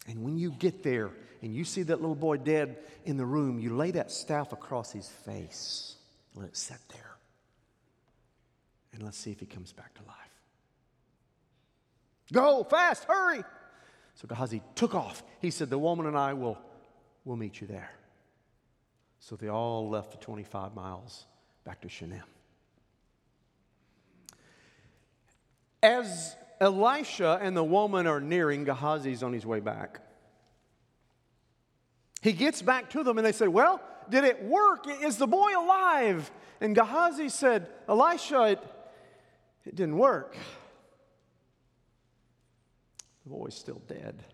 And 0.08 0.24
when 0.24 0.38
you 0.38 0.50
get 0.50 0.82
there 0.82 1.10
and 1.42 1.54
you 1.54 1.64
see 1.64 1.82
that 1.82 2.00
little 2.00 2.16
boy 2.16 2.38
dead 2.38 2.78
in 3.04 3.16
the 3.16 3.26
room, 3.26 3.60
you 3.60 3.76
lay 3.76 3.92
that 3.92 4.10
staff 4.10 4.52
across 4.52 4.90
his 4.90 5.08
face. 5.08 5.96
Let 6.34 6.46
it 6.46 6.56
sit 6.56 6.78
there. 6.92 7.16
And 8.92 9.02
let's 9.02 9.18
see 9.18 9.30
if 9.30 9.38
he 9.38 9.46
comes 9.46 9.72
back 9.72 9.94
to 9.94 10.00
life. 10.08 10.16
Go 12.32 12.64
fast, 12.64 13.04
hurry. 13.04 13.44
So 14.14 14.26
Gehazi 14.26 14.62
took 14.74 14.94
off. 14.94 15.22
He 15.40 15.50
said, 15.50 15.70
The 15.70 15.78
woman 15.78 16.06
and 16.06 16.16
I 16.16 16.32
will 16.32 16.58
will 17.24 17.36
meet 17.36 17.60
you 17.60 17.66
there. 17.66 17.90
So 19.20 19.36
they 19.36 19.48
all 19.48 19.88
left 19.88 20.12
the 20.12 20.16
25 20.16 20.74
miles 20.74 21.26
back 21.64 21.82
to 21.82 21.88
Shunem. 21.88 22.22
As 25.82 26.34
Elisha 26.60 27.38
and 27.40 27.56
the 27.56 27.64
woman 27.64 28.06
are 28.06 28.20
nearing, 28.20 28.64
Gehazi's 28.64 29.22
on 29.22 29.32
his 29.32 29.46
way 29.46 29.60
back. 29.60 30.00
He 32.20 32.32
gets 32.32 32.62
back 32.62 32.90
to 32.90 33.04
them 33.04 33.18
and 33.18 33.26
they 33.26 33.32
say, 33.32 33.48
Well, 33.48 33.80
did 34.10 34.24
it 34.24 34.42
work? 34.42 34.86
Is 35.02 35.18
the 35.18 35.26
boy 35.26 35.50
alive? 35.56 36.30
And 36.60 36.74
Gehazi 36.74 37.28
said, 37.28 37.68
Elisha, 37.88 38.42
it, 38.44 38.64
it 39.64 39.74
didn't 39.76 39.98
work. 39.98 40.36
The 43.24 43.30
boy's 43.30 43.54
still 43.54 43.80
dead. 43.86 44.24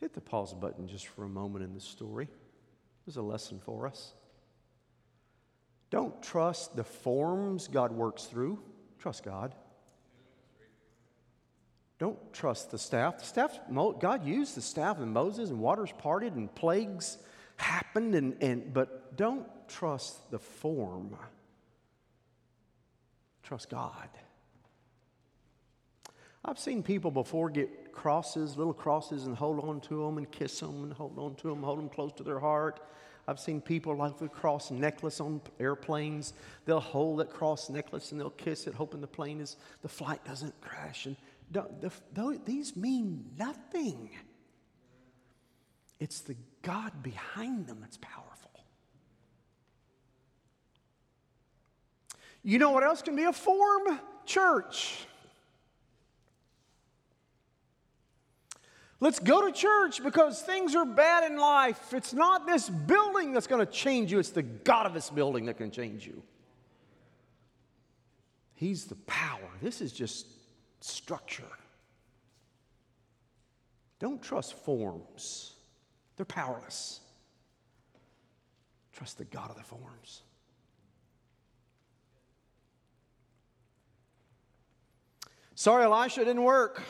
Hit 0.00 0.14
the 0.14 0.20
pause 0.20 0.54
button 0.54 0.88
just 0.88 1.06
for 1.06 1.24
a 1.24 1.28
moment 1.28 1.64
in 1.64 1.74
the 1.74 1.80
story. 1.80 2.28
There's 3.04 3.16
a 3.16 3.22
lesson 3.22 3.60
for 3.60 3.86
us. 3.86 4.14
Don't 5.90 6.20
trust 6.22 6.74
the 6.74 6.84
forms 6.84 7.68
God 7.68 7.92
works 7.92 8.24
through, 8.24 8.58
trust 8.98 9.24
God. 9.24 9.54
Don't 11.98 12.18
trust 12.32 12.70
the 12.70 12.78
staff. 12.78 13.18
The 13.18 13.24
staff, 13.24 13.58
God 13.72 14.26
used 14.26 14.54
the 14.54 14.60
staff 14.60 14.98
and 14.98 15.12
Moses, 15.12 15.50
and 15.50 15.60
waters 15.60 15.92
parted, 15.98 16.34
and 16.34 16.54
plagues 16.54 17.16
happened, 17.56 18.14
and, 18.14 18.36
and, 18.42 18.72
but 18.74 19.16
don't 19.16 19.46
trust 19.68 20.30
the 20.30 20.38
form. 20.38 21.16
Trust 23.42 23.70
God. 23.70 24.08
I've 26.44 26.58
seen 26.58 26.82
people 26.82 27.10
before 27.10 27.48
get 27.50 27.92
crosses, 27.92 28.56
little 28.56 28.74
crosses, 28.74 29.26
and 29.26 29.34
hold 29.34 29.64
on 29.68 29.80
to 29.82 30.04
them 30.04 30.18
and 30.18 30.30
kiss 30.30 30.60
them 30.60 30.84
and 30.84 30.92
hold 30.92 31.18
on 31.18 31.34
to 31.36 31.48
them, 31.48 31.62
hold 31.62 31.78
them 31.78 31.88
close 31.88 32.12
to 32.14 32.22
their 32.22 32.38
heart. 32.38 32.80
I've 33.28 33.40
seen 33.40 33.60
people 33.60 33.96
like 33.96 34.18
the 34.18 34.28
cross 34.28 34.70
necklace 34.70 35.20
on 35.20 35.40
airplanes. 35.58 36.32
They'll 36.64 36.78
hold 36.78 37.18
that 37.18 37.30
cross 37.30 37.68
necklace 37.68 38.12
and 38.12 38.20
they'll 38.20 38.30
kiss 38.30 38.66
it, 38.66 38.74
hoping 38.74 39.00
the 39.00 39.06
plane 39.06 39.40
is, 39.40 39.56
the 39.82 39.88
flight 39.88 40.24
doesn't 40.24 40.60
crash. 40.60 41.06
And 41.06 41.16
the, 41.50 41.66
the, 41.80 42.40
these 42.44 42.76
mean 42.76 43.24
nothing. 43.36 44.10
It's 45.98 46.20
the 46.20 46.36
God 46.62 47.02
behind 47.02 47.66
them 47.66 47.78
that's 47.80 47.96
powerful. 47.96 48.64
You 52.42 52.58
know 52.58 52.70
what 52.70 52.84
else 52.84 53.02
can 53.02 53.16
be 53.16 53.24
a 53.24 53.32
form? 53.32 53.98
Church. 54.24 55.06
Let's 58.98 59.18
go 59.18 59.44
to 59.46 59.52
church 59.52 60.02
because 60.02 60.40
things 60.40 60.74
are 60.74 60.86
bad 60.86 61.30
in 61.30 61.36
life. 61.36 61.92
It's 61.92 62.14
not 62.14 62.46
this 62.46 62.68
building 62.68 63.32
that's 63.32 63.46
going 63.46 63.64
to 63.64 63.70
change 63.70 64.10
you, 64.10 64.18
it's 64.18 64.30
the 64.30 64.42
God 64.42 64.86
of 64.86 64.94
this 64.94 65.10
building 65.10 65.46
that 65.46 65.58
can 65.58 65.70
change 65.70 66.06
you. 66.06 66.22
He's 68.54 68.86
the 68.86 68.94
power. 68.94 69.50
This 69.60 69.82
is 69.82 69.92
just 69.92 70.26
structure. 70.80 71.44
Don't 73.98 74.22
trust 74.22 74.54
forms, 74.54 75.54
they're 76.16 76.26
powerless. 76.26 77.00
Trust 78.92 79.18
the 79.18 79.26
God 79.26 79.50
of 79.50 79.56
the 79.56 79.62
forms. 79.62 80.22
Sorry, 85.54 85.84
Elisha, 85.84 86.24
didn't 86.24 86.44
work. 86.44 86.82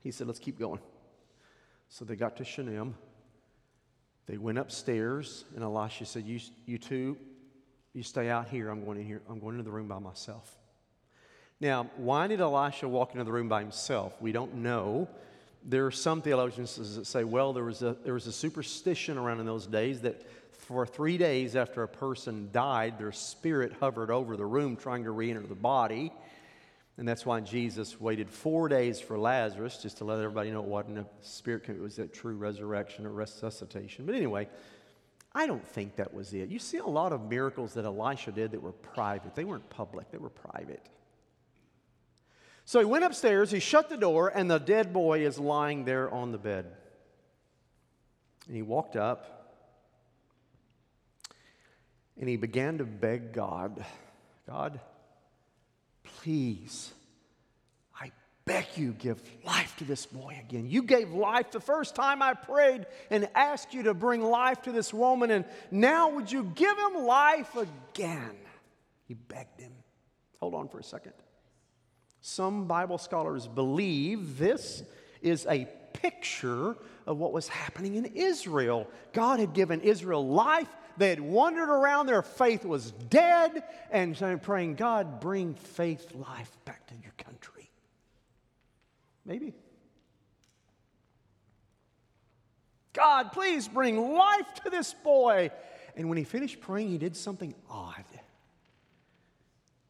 He 0.00 0.10
said, 0.10 0.26
let's 0.26 0.40
keep 0.40 0.58
going. 0.58 0.80
So 1.92 2.06
they 2.06 2.16
got 2.16 2.38
to 2.38 2.44
Shunem. 2.44 2.94
They 4.24 4.38
went 4.38 4.56
upstairs, 4.56 5.44
and 5.54 5.62
Elisha 5.62 6.06
said, 6.06 6.24
you, 6.24 6.40
you 6.64 6.78
two, 6.78 7.18
you 7.92 8.02
stay 8.02 8.30
out 8.30 8.48
here. 8.48 8.70
I'm 8.70 8.82
going 8.82 8.98
in 8.98 9.04
here. 9.04 9.20
I'm 9.28 9.38
going 9.38 9.58
into 9.58 9.64
the 9.64 9.76
room 9.76 9.88
by 9.88 9.98
myself. 9.98 10.56
Now, 11.60 11.90
why 11.98 12.28
did 12.28 12.40
Elisha 12.40 12.88
walk 12.88 13.12
into 13.12 13.24
the 13.24 13.32
room 13.32 13.50
by 13.50 13.60
himself? 13.60 14.16
We 14.22 14.32
don't 14.32 14.54
know. 14.54 15.06
There 15.66 15.84
are 15.84 15.90
some 15.90 16.22
theologians 16.22 16.76
that 16.76 17.04
say, 17.04 17.24
well, 17.24 17.52
there 17.52 17.64
was 17.64 17.82
a, 17.82 17.94
there 18.04 18.14
was 18.14 18.26
a 18.26 18.32
superstition 18.32 19.18
around 19.18 19.40
in 19.40 19.46
those 19.46 19.66
days 19.66 20.00
that 20.00 20.24
for 20.50 20.86
three 20.86 21.18
days 21.18 21.56
after 21.56 21.82
a 21.82 21.88
person 21.88 22.48
died, 22.52 22.98
their 22.98 23.12
spirit 23.12 23.74
hovered 23.80 24.10
over 24.10 24.38
the 24.38 24.46
room 24.46 24.76
trying 24.76 25.04
to 25.04 25.10
re 25.10 25.28
enter 25.30 25.42
the 25.42 25.54
body. 25.54 26.10
And 26.98 27.08
that's 27.08 27.24
why 27.24 27.40
Jesus 27.40 28.00
waited 28.00 28.28
four 28.28 28.68
days 28.68 29.00
for 29.00 29.18
Lazarus, 29.18 29.78
just 29.78 29.98
to 29.98 30.04
let 30.04 30.18
everybody 30.18 30.50
know 30.50 30.60
it 30.60 30.66
wasn't 30.66 30.98
a 30.98 31.06
spirit, 31.22 31.68
it 31.68 31.80
was 31.80 31.98
a 31.98 32.06
true 32.06 32.36
resurrection 32.36 33.06
or 33.06 33.10
resuscitation. 33.10 34.04
But 34.04 34.14
anyway, 34.14 34.48
I 35.32 35.46
don't 35.46 35.66
think 35.66 35.96
that 35.96 36.12
was 36.12 36.34
it. 36.34 36.50
You 36.50 36.58
see 36.58 36.78
a 36.78 36.86
lot 36.86 37.12
of 37.12 37.30
miracles 37.30 37.74
that 37.74 37.86
Elisha 37.86 38.32
did 38.32 38.50
that 38.50 38.60
were 38.60 38.72
private, 38.72 39.34
they 39.34 39.44
weren't 39.44 39.68
public, 39.70 40.10
they 40.10 40.18
were 40.18 40.30
private. 40.30 40.86
So 42.64 42.78
he 42.78 42.84
went 42.84 43.04
upstairs, 43.04 43.50
he 43.50 43.58
shut 43.58 43.88
the 43.88 43.96
door, 43.96 44.28
and 44.28 44.50
the 44.50 44.58
dead 44.58 44.92
boy 44.92 45.26
is 45.26 45.38
lying 45.38 45.84
there 45.84 46.10
on 46.10 46.30
the 46.30 46.38
bed. 46.38 46.66
And 48.46 48.54
he 48.54 48.62
walked 48.62 48.96
up 48.96 49.38
and 52.20 52.28
he 52.28 52.36
began 52.36 52.78
to 52.78 52.84
beg 52.84 53.32
God 53.32 53.84
God, 54.46 54.80
please, 56.22 56.92
I 58.00 58.12
beg 58.44 58.66
you, 58.76 58.92
give 58.92 59.20
life 59.44 59.74
to 59.78 59.84
this 59.84 60.06
boy 60.06 60.38
again. 60.40 60.68
You 60.68 60.82
gave 60.82 61.12
life 61.12 61.50
the 61.50 61.60
first 61.60 61.94
time 61.94 62.22
I 62.22 62.34
prayed 62.34 62.86
and 63.10 63.28
asked 63.34 63.74
you 63.74 63.84
to 63.84 63.94
bring 63.94 64.22
life 64.22 64.62
to 64.62 64.72
this 64.72 64.94
woman, 64.94 65.30
and 65.30 65.44
now 65.70 66.10
would 66.10 66.30
you 66.30 66.44
give 66.54 66.76
him 66.78 67.04
life 67.04 67.56
again? 67.56 68.36
He 69.06 69.14
begged 69.14 69.60
him. 69.60 69.72
Hold 70.40 70.54
on 70.54 70.68
for 70.68 70.78
a 70.78 70.84
second. 70.84 71.12
Some 72.20 72.66
Bible 72.66 72.98
scholars 72.98 73.48
believe 73.48 74.38
this 74.38 74.84
is 75.22 75.44
a 75.46 75.66
picture 75.92 76.76
of 77.06 77.18
what 77.18 77.32
was 77.32 77.48
happening 77.48 77.96
in 77.96 78.06
Israel. 78.06 78.88
God 79.12 79.40
had 79.40 79.54
given 79.54 79.80
Israel 79.80 80.26
life. 80.26 80.68
They 80.96 81.10
had 81.10 81.20
wandered 81.20 81.70
around, 81.70 82.06
their 82.06 82.22
faith 82.22 82.64
was 82.64 82.92
dead, 82.92 83.64
and 83.90 84.16
so 84.16 84.26
I'm 84.26 84.40
praying, 84.40 84.74
God, 84.74 85.20
bring 85.20 85.54
faith, 85.54 86.14
life 86.14 86.56
back 86.64 86.86
to 86.88 86.94
your 87.02 87.12
country. 87.18 87.70
Maybe. 89.24 89.54
God, 92.92 93.32
please 93.32 93.68
bring 93.68 94.12
life 94.12 94.54
to 94.64 94.70
this 94.70 94.94
boy. 94.94 95.50
And 95.96 96.08
when 96.08 96.18
he 96.18 96.24
finished 96.24 96.60
praying, 96.60 96.88
he 96.88 96.98
did 96.98 97.16
something 97.16 97.54
odd. 97.70 98.04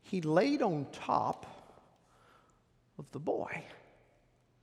He 0.03 0.21
laid 0.21 0.63
on 0.63 0.87
top 0.93 1.47
of 2.99 3.11
the 3.13 3.19
boy. 3.19 3.65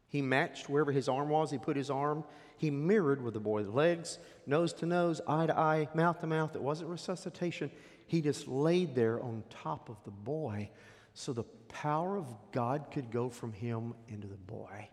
He 0.07 0.21
matched 0.21 0.69
wherever 0.69 0.91
his 0.91 1.09
arm 1.09 1.29
was, 1.29 1.51
he 1.51 1.57
put 1.57 1.75
his 1.75 1.89
arm. 1.89 2.23
He 2.59 2.69
mirrored 2.69 3.21
with 3.21 3.33
the 3.33 3.39
boy's 3.39 3.69
legs, 3.69 4.19
nose 4.45 4.73
to 4.73 4.85
nose, 4.85 5.21
eye 5.25 5.45
to 5.45 5.57
eye, 5.57 5.87
mouth 5.93 6.19
to 6.19 6.27
mouth. 6.27 6.55
It 6.55 6.61
wasn't 6.61 6.89
resuscitation. 6.89 7.71
He 8.05 8.21
just 8.21 8.49
laid 8.49 8.95
there 8.95 9.23
on 9.23 9.45
top 9.49 9.87
of 9.87 9.95
the 10.03 10.11
boy 10.11 10.69
so 11.13 11.31
the 11.31 11.45
power 11.69 12.17
of 12.17 12.27
God 12.51 12.87
could 12.91 13.11
go 13.11 13.29
from 13.29 13.53
him 13.53 13.93
into 14.09 14.27
the 14.27 14.35
boy. 14.35 14.89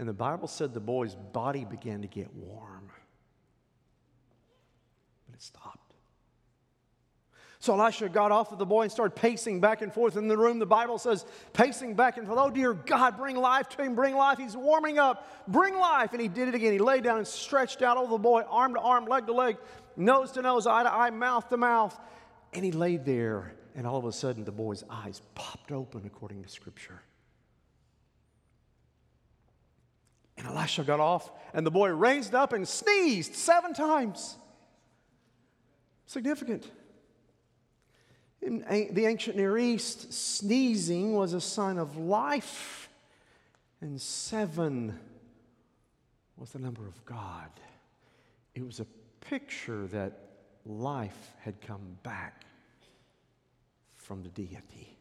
And 0.00 0.08
the 0.08 0.12
Bible 0.12 0.48
said 0.48 0.74
the 0.74 0.80
boy's 0.80 1.14
body 1.14 1.64
began 1.64 2.02
to 2.02 2.08
get 2.08 2.34
warm, 2.34 2.90
but 5.26 5.36
it 5.36 5.42
stopped. 5.42 5.87
So 7.60 7.78
Elisha 7.78 8.08
got 8.08 8.30
off 8.30 8.52
of 8.52 8.58
the 8.58 8.66
boy 8.66 8.82
and 8.82 8.92
started 8.92 9.16
pacing 9.16 9.60
back 9.60 9.82
and 9.82 9.92
forth 9.92 10.16
in 10.16 10.28
the 10.28 10.36
room. 10.36 10.60
The 10.60 10.66
Bible 10.66 10.96
says, 10.96 11.26
pacing 11.52 11.94
back 11.94 12.16
and 12.16 12.26
forth. 12.26 12.38
Oh, 12.38 12.50
dear 12.50 12.72
God, 12.72 13.16
bring 13.16 13.36
life 13.36 13.68
to 13.70 13.82
him, 13.82 13.96
bring 13.96 14.14
life. 14.14 14.38
He's 14.38 14.56
warming 14.56 15.00
up, 15.00 15.28
bring 15.48 15.76
life. 15.76 16.12
And 16.12 16.22
he 16.22 16.28
did 16.28 16.46
it 16.46 16.54
again. 16.54 16.72
He 16.72 16.78
laid 16.78 17.02
down 17.02 17.18
and 17.18 17.26
stretched 17.26 17.82
out 17.82 17.96
over 17.96 18.12
the 18.12 18.18
boy, 18.18 18.42
arm 18.42 18.74
to 18.74 18.80
arm, 18.80 19.06
leg 19.06 19.26
to 19.26 19.32
leg, 19.32 19.56
nose 19.96 20.30
to 20.32 20.42
nose, 20.42 20.68
eye 20.68 20.84
to 20.84 20.92
eye, 20.92 21.10
mouth 21.10 21.48
to 21.48 21.56
mouth. 21.56 21.98
And 22.52 22.64
he 22.64 22.70
laid 22.70 23.04
there, 23.04 23.54
and 23.74 23.88
all 23.88 23.98
of 23.98 24.04
a 24.04 24.12
sudden 24.12 24.44
the 24.44 24.52
boy's 24.52 24.84
eyes 24.88 25.20
popped 25.34 25.72
open 25.72 26.02
according 26.06 26.44
to 26.44 26.48
Scripture. 26.48 27.02
And 30.36 30.46
Elisha 30.46 30.84
got 30.84 31.00
off, 31.00 31.32
and 31.52 31.66
the 31.66 31.72
boy 31.72 31.88
raised 31.88 32.36
up 32.36 32.52
and 32.52 32.66
sneezed 32.66 33.34
seven 33.34 33.74
times. 33.74 34.36
Significant. 36.06 36.70
In 38.40 38.64
the 38.92 39.06
ancient 39.06 39.36
Near 39.36 39.58
East, 39.58 40.12
sneezing 40.12 41.12
was 41.12 41.32
a 41.32 41.40
sign 41.40 41.78
of 41.78 41.96
life, 41.96 42.88
and 43.80 44.00
seven 44.00 44.98
was 46.36 46.52
the 46.52 46.58
number 46.58 46.86
of 46.86 47.04
God. 47.04 47.50
It 48.54 48.64
was 48.64 48.80
a 48.80 48.86
picture 49.20 49.86
that 49.88 50.20
life 50.64 51.32
had 51.40 51.60
come 51.60 51.98
back 52.02 52.44
from 53.96 54.22
the 54.22 54.28
deity. 54.28 54.96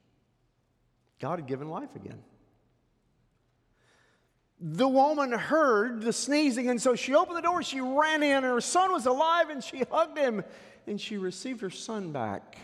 God 1.19 1.39
had 1.39 1.47
given 1.47 1.69
life 1.69 1.95
again. 1.95 2.21
The 4.59 4.87
woman 4.87 5.31
heard 5.31 6.01
the 6.01 6.11
sneezing, 6.11 6.69
and 6.69 6.81
so 6.81 6.95
she 6.95 7.13
opened 7.13 7.37
the 7.37 7.41
door. 7.41 7.61
She 7.61 7.79
ran 7.79 8.23
in, 8.23 8.37
and 8.37 8.45
her 8.45 8.61
son 8.61 8.91
was 8.91 9.05
alive, 9.05 9.49
and 9.49 9.63
she 9.63 9.83
hugged 9.91 10.17
him, 10.17 10.43
and 10.87 10.99
she 10.99 11.17
received 11.17 11.61
her 11.61 11.69
son 11.69 12.11
back. 12.11 12.57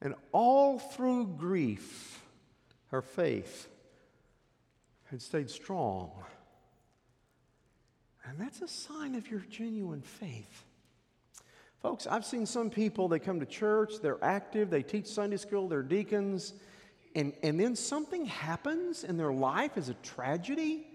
And 0.00 0.14
all 0.32 0.78
through 0.78 1.26
grief, 1.38 2.22
her 2.90 3.02
faith 3.02 3.68
had 5.10 5.20
stayed 5.20 5.50
strong. 5.50 6.12
And 8.24 8.38
that's 8.38 8.60
a 8.60 8.68
sign 8.68 9.14
of 9.14 9.30
your 9.30 9.40
genuine 9.40 10.02
faith. 10.02 10.64
Folks, 11.80 12.06
I've 12.06 12.24
seen 12.24 12.44
some 12.44 12.70
people, 12.70 13.08
they 13.08 13.18
come 13.18 13.40
to 13.40 13.46
church, 13.46 13.94
they're 14.02 14.22
active, 14.22 14.68
they 14.68 14.82
teach 14.82 15.06
Sunday 15.06 15.36
school, 15.36 15.68
they're 15.68 15.82
deacons, 15.82 16.54
and, 17.14 17.32
and 17.42 17.58
then 17.58 17.74
something 17.76 18.26
happens 18.26 19.04
in 19.04 19.16
their 19.16 19.32
life 19.32 19.72
as 19.76 19.88
a 19.88 19.94
tragedy, 19.94 20.86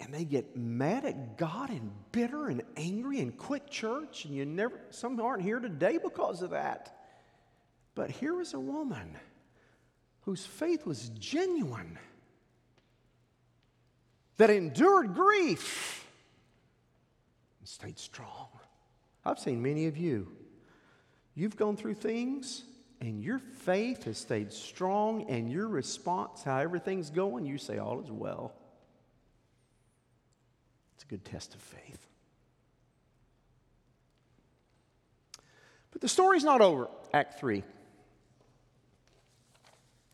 and 0.00 0.12
they 0.12 0.24
get 0.24 0.56
mad 0.56 1.04
at 1.04 1.38
God 1.38 1.70
and 1.70 1.92
bitter 2.10 2.48
and 2.48 2.62
angry 2.76 3.20
and 3.20 3.36
quit 3.36 3.70
church, 3.70 4.24
and 4.24 4.34
you 4.34 4.44
never, 4.44 4.80
some 4.90 5.20
aren't 5.20 5.42
here 5.42 5.60
today 5.60 5.98
because 6.02 6.42
of 6.42 6.50
that. 6.50 7.03
But 7.94 8.10
here 8.10 8.34
was 8.34 8.54
a 8.54 8.60
woman 8.60 9.16
whose 10.22 10.44
faith 10.44 10.86
was 10.86 11.10
genuine, 11.10 11.98
that 14.36 14.50
endured 14.50 15.14
grief 15.14 16.06
and 17.60 17.68
stayed 17.68 17.98
strong. 17.98 18.48
I've 19.24 19.38
seen 19.38 19.62
many 19.62 19.86
of 19.86 19.96
you. 19.96 20.32
You've 21.34 21.56
gone 21.56 21.76
through 21.76 21.94
things 21.94 22.64
and 23.00 23.22
your 23.22 23.38
faith 23.38 24.04
has 24.04 24.16
stayed 24.16 24.50
strong, 24.50 25.28
and 25.28 25.50
your 25.50 25.68
response, 25.68 26.42
how 26.42 26.58
everything's 26.58 27.10
going, 27.10 27.44
you 27.44 27.58
say, 27.58 27.76
All 27.76 28.00
is 28.00 28.10
well. 28.10 28.54
It's 30.94 31.04
a 31.04 31.06
good 31.06 31.24
test 31.24 31.54
of 31.54 31.60
faith. 31.60 32.06
But 35.90 36.00
the 36.00 36.08
story's 36.08 36.44
not 36.44 36.62
over, 36.62 36.88
Act 37.12 37.38
3 37.38 37.62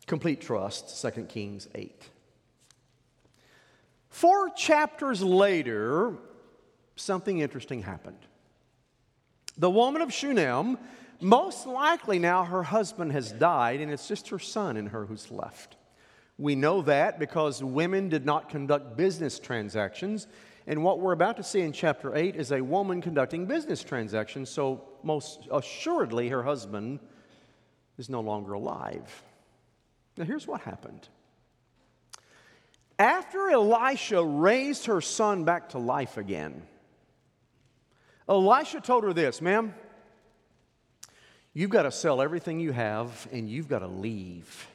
complete 0.07 0.41
trust, 0.41 1.01
2 1.01 1.23
Kings 1.23 1.67
8. 1.75 2.09
Four 4.09 4.49
chapters 4.49 5.23
later, 5.23 6.13
something 6.95 7.39
interesting 7.39 7.81
happened. 7.81 8.19
The 9.57 9.69
woman 9.69 10.01
of 10.01 10.13
Shunem, 10.13 10.77
most 11.21 11.65
likely 11.65 12.19
now 12.19 12.43
her 12.43 12.63
husband 12.63 13.11
has 13.13 13.31
died, 13.31 13.79
and 13.79 13.91
it's 13.91 14.07
just 14.07 14.29
her 14.29 14.39
son 14.39 14.75
and 14.77 14.89
her 14.89 15.05
who's 15.05 15.31
left. 15.31 15.77
We 16.37 16.55
know 16.55 16.81
that 16.83 17.19
because 17.19 17.63
women 17.63 18.09
did 18.09 18.25
not 18.25 18.49
conduct 18.49 18.97
business 18.97 19.39
transactions. 19.39 20.27
And 20.67 20.83
what 20.83 20.99
we're 20.99 21.11
about 21.11 21.37
to 21.37 21.43
see 21.43 21.61
in 21.61 21.71
chapter 21.71 22.15
8 22.15 22.35
is 22.35 22.51
a 22.51 22.61
woman 22.61 23.01
conducting 23.01 23.45
business 23.45 23.83
transactions, 23.83 24.49
so 24.49 24.83
most 25.03 25.47
assuredly 25.51 26.29
her 26.29 26.43
husband 26.43 26.99
is 27.97 28.09
no 28.09 28.21
longer 28.21 28.53
alive. 28.53 29.23
Now, 30.21 30.27
here's 30.27 30.45
what 30.45 30.61
happened. 30.61 31.09
After 32.99 33.49
Elisha 33.49 34.23
raised 34.23 34.85
her 34.85 35.01
son 35.01 35.45
back 35.45 35.69
to 35.69 35.79
life 35.79 36.17
again, 36.17 36.61
Elisha 38.29 38.81
told 38.81 39.03
her 39.03 39.13
this, 39.13 39.41
ma'am, 39.41 39.73
you've 41.55 41.71
got 41.71 41.83
to 41.83 41.91
sell 41.91 42.21
everything 42.21 42.59
you 42.59 42.71
have 42.71 43.27
and 43.31 43.49
you've 43.49 43.67
got 43.67 43.79
to 43.79 43.87
leave. 43.87 44.67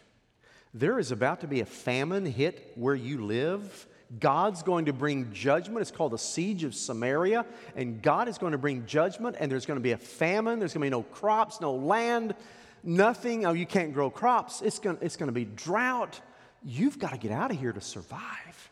There 0.74 0.98
is 0.98 1.12
about 1.12 1.42
to 1.42 1.46
be 1.46 1.60
a 1.60 1.64
famine 1.64 2.26
hit 2.26 2.72
where 2.74 2.96
you 2.96 3.24
live. 3.24 3.86
God's 4.18 4.64
going 4.64 4.86
to 4.86 4.92
bring 4.92 5.32
judgment. 5.32 5.80
It's 5.80 5.92
called 5.92 6.10
the 6.10 6.18
siege 6.18 6.64
of 6.64 6.74
Samaria. 6.74 7.46
And 7.76 8.02
God 8.02 8.26
is 8.26 8.36
going 8.36 8.50
to 8.50 8.58
bring 8.58 8.84
judgment, 8.86 9.36
and 9.38 9.48
there's 9.48 9.64
going 9.64 9.78
to 9.78 9.80
be 9.80 9.92
a 9.92 9.96
famine. 9.96 10.58
There's 10.58 10.74
going 10.74 10.80
to 10.80 10.86
be 10.86 10.90
no 10.90 11.04
crops, 11.04 11.60
no 11.60 11.72
land 11.72 12.34
nothing, 12.82 13.46
oh, 13.46 13.52
you 13.52 13.66
can't 13.66 13.92
grow 13.92 14.10
crops, 14.10 14.62
it's 14.62 14.78
going 14.78 14.98
it's 15.00 15.16
to 15.16 15.32
be 15.32 15.44
drought. 15.44 16.20
You've 16.64 16.98
got 16.98 17.12
to 17.12 17.18
get 17.18 17.32
out 17.32 17.50
of 17.50 17.58
here 17.58 17.72
to 17.72 17.80
survive. 17.80 18.70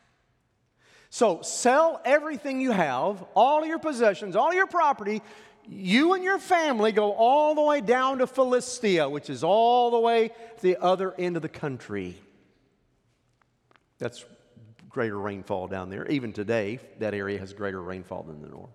So 1.10 1.42
sell 1.42 2.00
everything 2.04 2.60
you 2.60 2.72
have, 2.72 3.24
all 3.34 3.64
your 3.64 3.78
possessions, 3.78 4.34
all 4.34 4.52
your 4.52 4.66
property. 4.66 5.22
You 5.68 6.12
and 6.14 6.24
your 6.24 6.38
family 6.38 6.92
go 6.92 7.12
all 7.12 7.54
the 7.54 7.62
way 7.62 7.80
down 7.80 8.18
to 8.18 8.26
Philistia, 8.26 9.08
which 9.08 9.30
is 9.30 9.44
all 9.44 9.90
the 9.92 10.00
way 10.00 10.28
to 10.28 10.62
the 10.62 10.76
other 10.76 11.14
end 11.16 11.36
of 11.36 11.42
the 11.42 11.48
country. 11.48 12.16
That's 13.98 14.24
greater 14.88 15.18
rainfall 15.18 15.68
down 15.68 15.88
there. 15.88 16.06
Even 16.08 16.32
today, 16.32 16.80
that 16.98 17.14
area 17.14 17.38
has 17.38 17.52
greater 17.52 17.80
rainfall 17.80 18.24
than 18.24 18.42
the 18.42 18.48
north. 18.48 18.74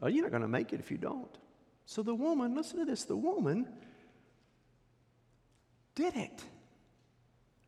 Oh, 0.00 0.08
you're 0.08 0.22
not 0.22 0.30
going 0.30 0.42
to 0.42 0.48
make 0.48 0.72
it 0.72 0.80
if 0.80 0.90
you 0.90 0.98
don't. 0.98 1.36
So 1.88 2.02
the 2.02 2.14
woman, 2.14 2.54
listen 2.54 2.80
to 2.80 2.84
this, 2.84 3.04
the 3.04 3.16
woman 3.16 3.66
did 5.94 6.14
it. 6.14 6.44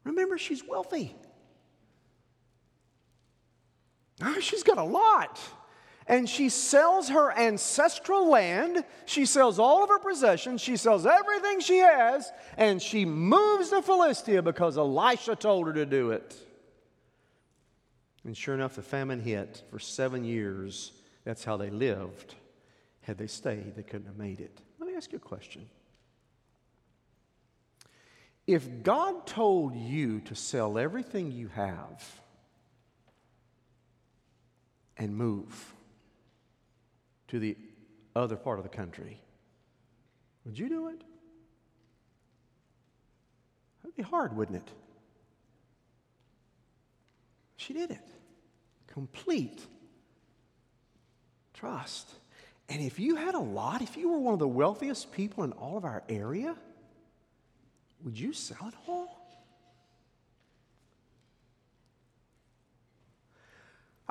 Remember, 0.04 0.36
she's 0.36 0.62
wealthy. 0.62 1.16
Now, 4.20 4.38
she's 4.38 4.62
got 4.62 4.76
a 4.76 4.84
lot. 4.84 5.40
and 6.06 6.28
she 6.28 6.50
sells 6.50 7.08
her 7.08 7.32
ancestral 7.32 8.28
land, 8.28 8.84
she 9.06 9.24
sells 9.24 9.58
all 9.58 9.82
of 9.82 9.88
her 9.88 9.98
possessions, 9.98 10.60
she 10.60 10.76
sells 10.76 11.06
everything 11.06 11.60
she 11.60 11.78
has, 11.78 12.30
and 12.58 12.82
she 12.82 13.06
moves 13.06 13.70
to 13.70 13.80
Philistia 13.80 14.42
because 14.42 14.76
Elisha 14.76 15.34
told 15.34 15.66
her 15.66 15.72
to 15.72 15.86
do 15.86 16.10
it. 16.10 16.36
And 18.24 18.36
sure 18.36 18.54
enough, 18.54 18.74
the 18.74 18.82
famine 18.82 19.20
hit 19.20 19.62
for 19.70 19.78
seven 19.78 20.24
years. 20.24 20.92
That's 21.24 21.42
how 21.42 21.56
they 21.56 21.70
lived. 21.70 22.34
Had 23.02 23.18
they 23.18 23.26
stayed, 23.26 23.74
they 23.76 23.82
couldn't 23.82 24.06
have 24.06 24.18
made 24.18 24.40
it. 24.40 24.60
Let 24.78 24.88
me 24.88 24.94
ask 24.96 25.12
you 25.12 25.16
a 25.16 25.20
question. 25.20 25.68
If 28.46 28.82
God 28.82 29.26
told 29.26 29.74
you 29.74 30.20
to 30.22 30.34
sell 30.34 30.78
everything 30.78 31.30
you 31.32 31.48
have 31.48 32.20
and 34.96 35.16
move, 35.16 35.74
to 37.30 37.38
the 37.38 37.56
other 38.16 38.34
part 38.34 38.58
of 38.58 38.64
the 38.64 38.76
country, 38.76 39.20
would 40.44 40.58
you 40.58 40.68
do 40.68 40.88
it? 40.88 41.00
That'd 43.82 43.96
be 43.96 44.02
hard, 44.02 44.36
wouldn't 44.36 44.56
it? 44.56 44.68
She 47.56 47.72
did 47.72 47.92
it. 47.92 48.04
Complete 48.88 49.60
trust. 51.54 52.10
And 52.70 52.80
if 52.80 53.00
you 53.00 53.16
had 53.16 53.34
a 53.34 53.40
lot, 53.40 53.82
if 53.82 53.96
you 53.96 54.08
were 54.08 54.18
one 54.20 54.32
of 54.32 54.38
the 54.38 54.48
wealthiest 54.48 55.10
people 55.10 55.42
in 55.42 55.50
all 55.52 55.76
of 55.76 55.84
our 55.84 56.04
area, 56.08 56.54
would 58.04 58.18
you 58.18 58.32
sell 58.32 58.68
it 58.68 58.74
all? 58.86 59.16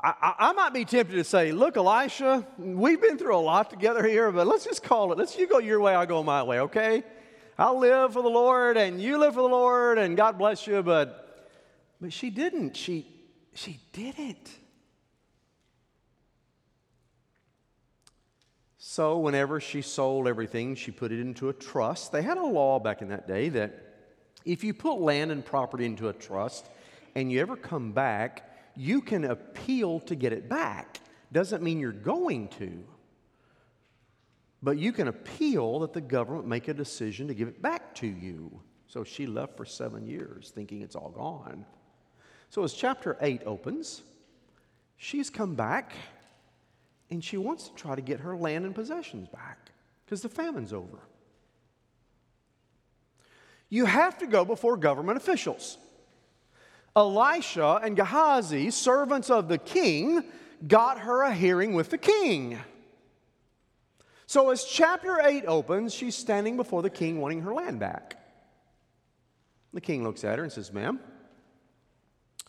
I, 0.02 0.34
I, 0.38 0.52
might 0.52 0.72
be 0.72 0.86
tempted 0.86 1.14
to 1.14 1.24
say, 1.24 1.52
look, 1.52 1.76
Elisha, 1.76 2.46
we've 2.56 3.00
been 3.00 3.18
through 3.18 3.36
a 3.36 3.38
lot 3.38 3.68
together 3.68 4.06
here, 4.06 4.30
but 4.32 4.46
let's 4.46 4.64
just 4.64 4.82
call 4.82 5.12
it. 5.12 5.18
Let's 5.18 5.36
you 5.36 5.46
go 5.46 5.58
your 5.58 5.78
way, 5.80 5.94
I'll 5.94 6.06
go 6.06 6.22
my 6.22 6.42
way, 6.42 6.60
okay? 6.60 7.02
I'll 7.58 7.78
live 7.78 8.14
for 8.14 8.22
the 8.22 8.30
Lord 8.30 8.78
and 8.78 9.00
you 9.02 9.18
live 9.18 9.34
for 9.34 9.42
the 9.42 9.48
Lord 9.48 9.98
and 9.98 10.16
God 10.16 10.38
bless 10.38 10.66
you, 10.66 10.82
but 10.82 11.48
but 12.00 12.12
she 12.12 12.30
didn't. 12.30 12.76
She 12.76 13.06
she 13.52 13.78
did 13.92 14.18
it. 14.18 14.50
So 18.90 19.18
whenever 19.18 19.60
she 19.60 19.82
sold 19.82 20.26
everything, 20.26 20.74
she 20.74 20.90
put 20.90 21.12
it 21.12 21.20
into 21.20 21.48
a 21.48 21.52
trust. 21.52 22.10
They 22.10 22.22
had 22.22 22.38
a 22.38 22.44
law 22.44 22.80
back 22.80 23.02
in 23.02 23.10
that 23.10 23.28
day 23.28 23.48
that 23.50 23.72
if 24.44 24.64
you 24.64 24.74
put 24.74 24.94
land 24.94 25.30
and 25.30 25.44
property 25.44 25.84
into 25.84 26.08
a 26.08 26.12
trust 26.12 26.68
and 27.14 27.30
you 27.30 27.40
ever 27.40 27.54
come 27.54 27.92
back, 27.92 28.52
you 28.74 29.00
can 29.00 29.26
appeal 29.26 30.00
to 30.00 30.16
get 30.16 30.32
it 30.32 30.48
back. 30.48 30.98
Doesn't 31.30 31.62
mean 31.62 31.78
you're 31.78 31.92
going 31.92 32.48
to. 32.58 32.82
But 34.60 34.76
you 34.76 34.90
can 34.90 35.06
appeal 35.06 35.78
that 35.78 35.92
the 35.92 36.00
government 36.00 36.48
make 36.48 36.66
a 36.66 36.74
decision 36.74 37.28
to 37.28 37.34
give 37.34 37.46
it 37.46 37.62
back 37.62 37.94
to 37.94 38.08
you. 38.08 38.60
So 38.88 39.04
she 39.04 39.28
left 39.28 39.56
for 39.56 39.64
seven 39.64 40.04
years 40.04 40.50
thinking 40.52 40.82
it's 40.82 40.96
all 40.96 41.10
gone. 41.10 41.64
So 42.48 42.64
as 42.64 42.72
chapter 42.72 43.16
8 43.20 43.42
opens, 43.46 44.02
she's 44.96 45.30
come 45.30 45.54
back 45.54 45.92
and 47.10 47.22
she 47.22 47.36
wants 47.36 47.68
to 47.68 47.74
try 47.74 47.94
to 47.94 48.02
get 48.02 48.20
her 48.20 48.36
land 48.36 48.64
and 48.64 48.74
possessions 48.74 49.28
back 49.28 49.70
because 50.04 50.22
the 50.22 50.28
famine's 50.28 50.72
over. 50.72 50.98
You 53.68 53.84
have 53.84 54.18
to 54.18 54.26
go 54.26 54.44
before 54.44 54.76
government 54.76 55.16
officials. 55.16 55.78
Elisha 56.96 57.80
and 57.82 57.96
Gehazi, 57.96 58.70
servants 58.70 59.30
of 59.30 59.48
the 59.48 59.58
king, 59.58 60.24
got 60.66 60.98
her 61.00 61.22
a 61.22 61.32
hearing 61.32 61.74
with 61.74 61.90
the 61.90 61.98
king. 61.98 62.58
So, 64.26 64.50
as 64.50 64.64
chapter 64.64 65.20
8 65.20 65.44
opens, 65.46 65.94
she's 65.94 66.16
standing 66.16 66.56
before 66.56 66.82
the 66.82 66.90
king 66.90 67.20
wanting 67.20 67.42
her 67.42 67.54
land 67.54 67.80
back. 67.80 68.16
The 69.72 69.80
king 69.80 70.04
looks 70.04 70.24
at 70.24 70.38
her 70.38 70.44
and 70.44 70.52
says, 70.52 70.72
Ma'am, 70.72 71.00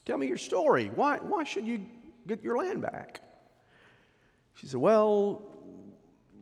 tell 0.05 0.17
me 0.17 0.27
your 0.27 0.37
story. 0.37 0.91
Why, 0.93 1.17
why 1.17 1.43
should 1.43 1.65
you 1.65 1.85
get 2.27 2.43
your 2.43 2.57
land 2.57 2.81
back? 2.81 3.21
She 4.61 4.67
said, 4.67 4.79
Well, 4.79 5.41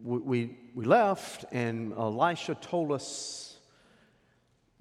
we, 0.04 0.58
we 0.76 0.84
left, 0.86 1.46
and 1.54 1.94
Elisha 1.94 2.56
told 2.56 2.92
us 2.92 3.58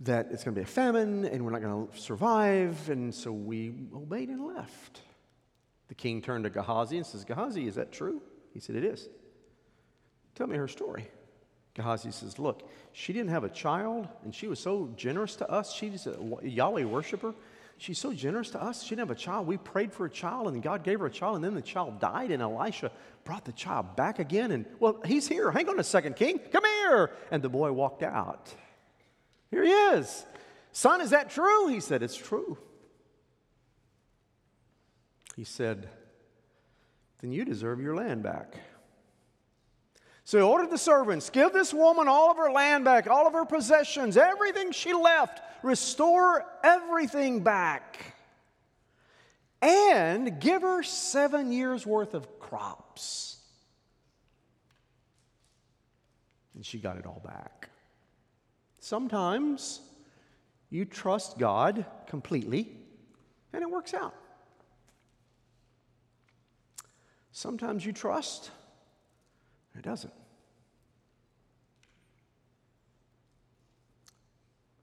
that 0.00 0.28
it's 0.32 0.42
going 0.42 0.56
to 0.56 0.60
be 0.60 0.64
a 0.64 0.66
famine 0.66 1.24
and 1.24 1.44
we're 1.44 1.52
not 1.52 1.62
going 1.62 1.86
to 1.86 1.96
survive. 1.98 2.88
And 2.88 3.14
so 3.14 3.30
we 3.32 3.72
obeyed 3.94 4.28
and 4.28 4.44
left. 4.44 5.02
The 5.86 5.94
king 5.94 6.20
turned 6.20 6.44
to 6.44 6.50
Gehazi 6.50 6.96
and 6.96 7.06
says, 7.06 7.24
Gehazi, 7.24 7.66
is 7.66 7.76
that 7.76 7.92
true? 7.92 8.20
He 8.54 8.58
said, 8.58 8.74
It 8.74 8.84
is. 8.84 9.08
Tell 10.34 10.48
me 10.48 10.56
her 10.56 10.68
story. 10.68 11.08
Gehazi 11.74 12.10
says, 12.10 12.40
Look, 12.40 12.68
she 12.92 13.12
didn't 13.12 13.30
have 13.30 13.44
a 13.44 13.48
child 13.48 14.08
and 14.24 14.34
she 14.34 14.48
was 14.48 14.58
so 14.58 14.92
generous 14.96 15.36
to 15.36 15.48
us. 15.48 15.72
She's 15.72 16.08
a 16.08 16.18
uh, 16.18 16.40
Yahweh 16.42 16.84
worshiper. 16.84 17.34
She's 17.78 17.98
so 17.98 18.12
generous 18.12 18.50
to 18.50 18.62
us. 18.62 18.82
She 18.82 18.90
didn't 18.90 19.08
have 19.08 19.16
a 19.16 19.20
child. 19.20 19.46
We 19.46 19.56
prayed 19.56 19.92
for 19.92 20.04
a 20.04 20.10
child 20.10 20.48
and 20.48 20.60
God 20.60 20.82
gave 20.82 20.98
her 20.98 21.06
a 21.06 21.10
child 21.10 21.36
and 21.36 21.44
then 21.44 21.54
the 21.54 21.62
child 21.62 22.00
died 22.00 22.32
and 22.32 22.42
Elisha 22.42 22.90
brought 23.24 23.44
the 23.44 23.52
child 23.52 23.94
back 23.94 24.18
again. 24.18 24.50
And, 24.50 24.66
well, 24.80 25.00
he's 25.04 25.28
here. 25.28 25.52
Hang 25.52 25.68
on 25.68 25.78
a 25.78 25.84
second, 25.84 26.16
king. 26.16 26.40
Come 26.40 26.64
here. 26.64 27.12
And 27.30 27.40
the 27.40 27.48
boy 27.48 27.70
walked 27.70 28.02
out. 28.02 28.52
Here 29.52 29.62
he 29.62 29.70
is. 29.70 30.26
Son, 30.72 31.00
is 31.00 31.10
that 31.10 31.30
true? 31.30 31.68
He 31.68 31.78
said, 31.78 32.02
It's 32.02 32.16
true. 32.16 32.58
He 35.36 35.44
said, 35.44 35.88
Then 37.20 37.30
you 37.30 37.44
deserve 37.44 37.80
your 37.80 37.94
land 37.94 38.24
back. 38.24 38.56
So 40.28 40.36
he 40.36 40.44
ordered 40.44 40.68
the 40.68 40.76
servants, 40.76 41.30
give 41.30 41.54
this 41.54 41.72
woman 41.72 42.06
all 42.06 42.30
of 42.30 42.36
her 42.36 42.52
land 42.52 42.84
back, 42.84 43.06
all 43.06 43.26
of 43.26 43.32
her 43.32 43.46
possessions, 43.46 44.18
everything 44.18 44.72
she 44.72 44.92
left, 44.92 45.40
restore 45.62 46.44
everything 46.62 47.42
back. 47.42 48.14
And 49.62 50.38
give 50.38 50.60
her 50.60 50.82
seven 50.82 51.50
years 51.50 51.86
worth 51.86 52.12
of 52.12 52.38
crops. 52.38 53.38
And 56.54 56.66
she 56.66 56.76
got 56.76 56.98
it 56.98 57.06
all 57.06 57.22
back. 57.24 57.70
Sometimes 58.80 59.80
you 60.68 60.84
trust 60.84 61.38
God 61.38 61.86
completely 62.06 62.76
and 63.54 63.62
it 63.62 63.70
works 63.70 63.94
out. 63.94 64.14
Sometimes 67.32 67.86
you 67.86 67.94
trust 67.94 68.50
it 69.78 69.82
doesn't. 69.82 70.12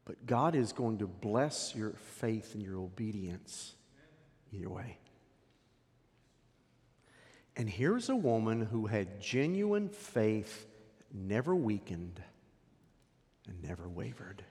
But 0.06 0.26
God 0.28 0.56
is 0.56 0.72
going 0.72 1.00
to 1.00 1.08
bless 1.08 1.76
your 1.76 1.94
faith 1.94 2.54
and 2.54 2.64
your 2.64 2.78
obedience 2.78 3.74
either 4.54 4.70
way. 4.70 5.00
And 7.58 7.70
here's 7.70 8.10
a 8.10 8.16
woman 8.16 8.62
who 8.62 8.86
had 8.86 9.20
genuine 9.20 9.90
faith, 9.90 10.68
never 11.12 11.56
weakened 11.56 12.22
and 13.48 13.64
never 13.64 13.88
wavered. 13.88 14.44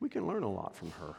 We 0.00 0.08
can 0.08 0.26
learn 0.26 0.44
a 0.44 0.50
lot 0.50 0.76
from 0.76 0.92
her. 0.92 1.16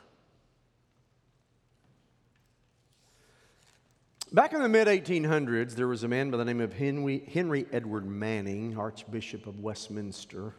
Back 4.32 4.54
in 4.54 4.62
the 4.62 4.70
mid 4.70 4.88
1800s, 4.88 5.74
there 5.74 5.88
was 5.88 6.04
a 6.04 6.08
man 6.08 6.30
by 6.30 6.38
the 6.38 6.46
name 6.46 6.62
of 6.62 6.72
Henry, 6.72 7.24
Henry 7.34 7.66
Edward 7.72 8.06
Manning, 8.06 8.78
Archbishop 8.78 9.48
of 9.48 9.60
Westminster. 9.60 10.54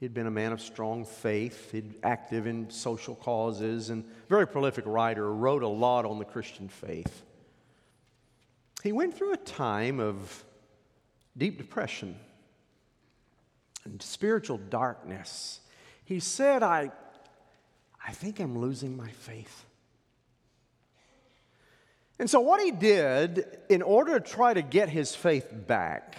He'd 0.00 0.14
been 0.14 0.26
a 0.26 0.30
man 0.30 0.50
of 0.50 0.62
strong 0.62 1.04
faith, 1.04 1.72
he'd 1.72 1.96
active 2.02 2.46
in 2.46 2.70
social 2.70 3.16
causes, 3.16 3.90
and 3.90 4.02
very 4.30 4.46
prolific 4.46 4.86
writer, 4.86 5.30
wrote 5.30 5.62
a 5.62 5.68
lot 5.68 6.06
on 6.06 6.18
the 6.18 6.24
Christian 6.24 6.70
faith. 6.70 7.24
He 8.82 8.92
went 8.92 9.14
through 9.14 9.34
a 9.34 9.38
time 9.38 10.00
of 10.00 10.42
deep 11.36 11.58
depression 11.58 12.16
and 13.84 14.00
spiritual 14.00 14.56
darkness. 14.56 15.60
He 16.06 16.18
said, 16.18 16.62
I, 16.62 16.92
I 18.06 18.12
think 18.12 18.40
I'm 18.40 18.58
losing 18.58 18.96
my 18.96 19.10
faith. 19.10 19.66
And 22.18 22.30
so, 22.30 22.40
what 22.40 22.60
he 22.60 22.70
did 22.70 23.46
in 23.68 23.82
order 23.82 24.18
to 24.18 24.20
try 24.20 24.54
to 24.54 24.62
get 24.62 24.88
his 24.88 25.14
faith 25.14 25.48
back, 25.52 26.16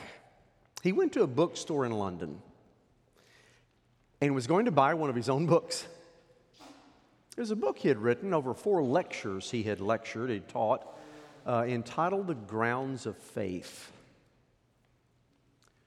he 0.84 0.92
went 0.92 1.14
to 1.14 1.24
a 1.24 1.28
bookstore 1.28 1.86
in 1.86 1.92
London 1.92 2.42
and 4.22 4.36
was 4.36 4.48
going 4.48 4.66
to 4.66 4.72
buy 4.72 4.94
one 4.94 5.10
of 5.10 5.16
his 5.16 5.30
own 5.30 5.46
books. 5.46 5.88
It 7.38 7.40
was 7.40 7.52
a 7.52 7.56
book 7.56 7.78
he 7.78 7.88
had 7.88 7.98
written 7.98 8.34
over 8.34 8.54
four 8.54 8.84
lectures 8.84 9.52
he 9.52 9.64
had 9.64 9.82
lectured, 9.82 10.30
he 10.30 10.40
taught 10.40 10.86
uh, 11.46 11.66
entitled 11.68 12.28
The 12.28 12.36
Grounds 12.36 13.06
of 13.06 13.18
Faith. 13.18 13.92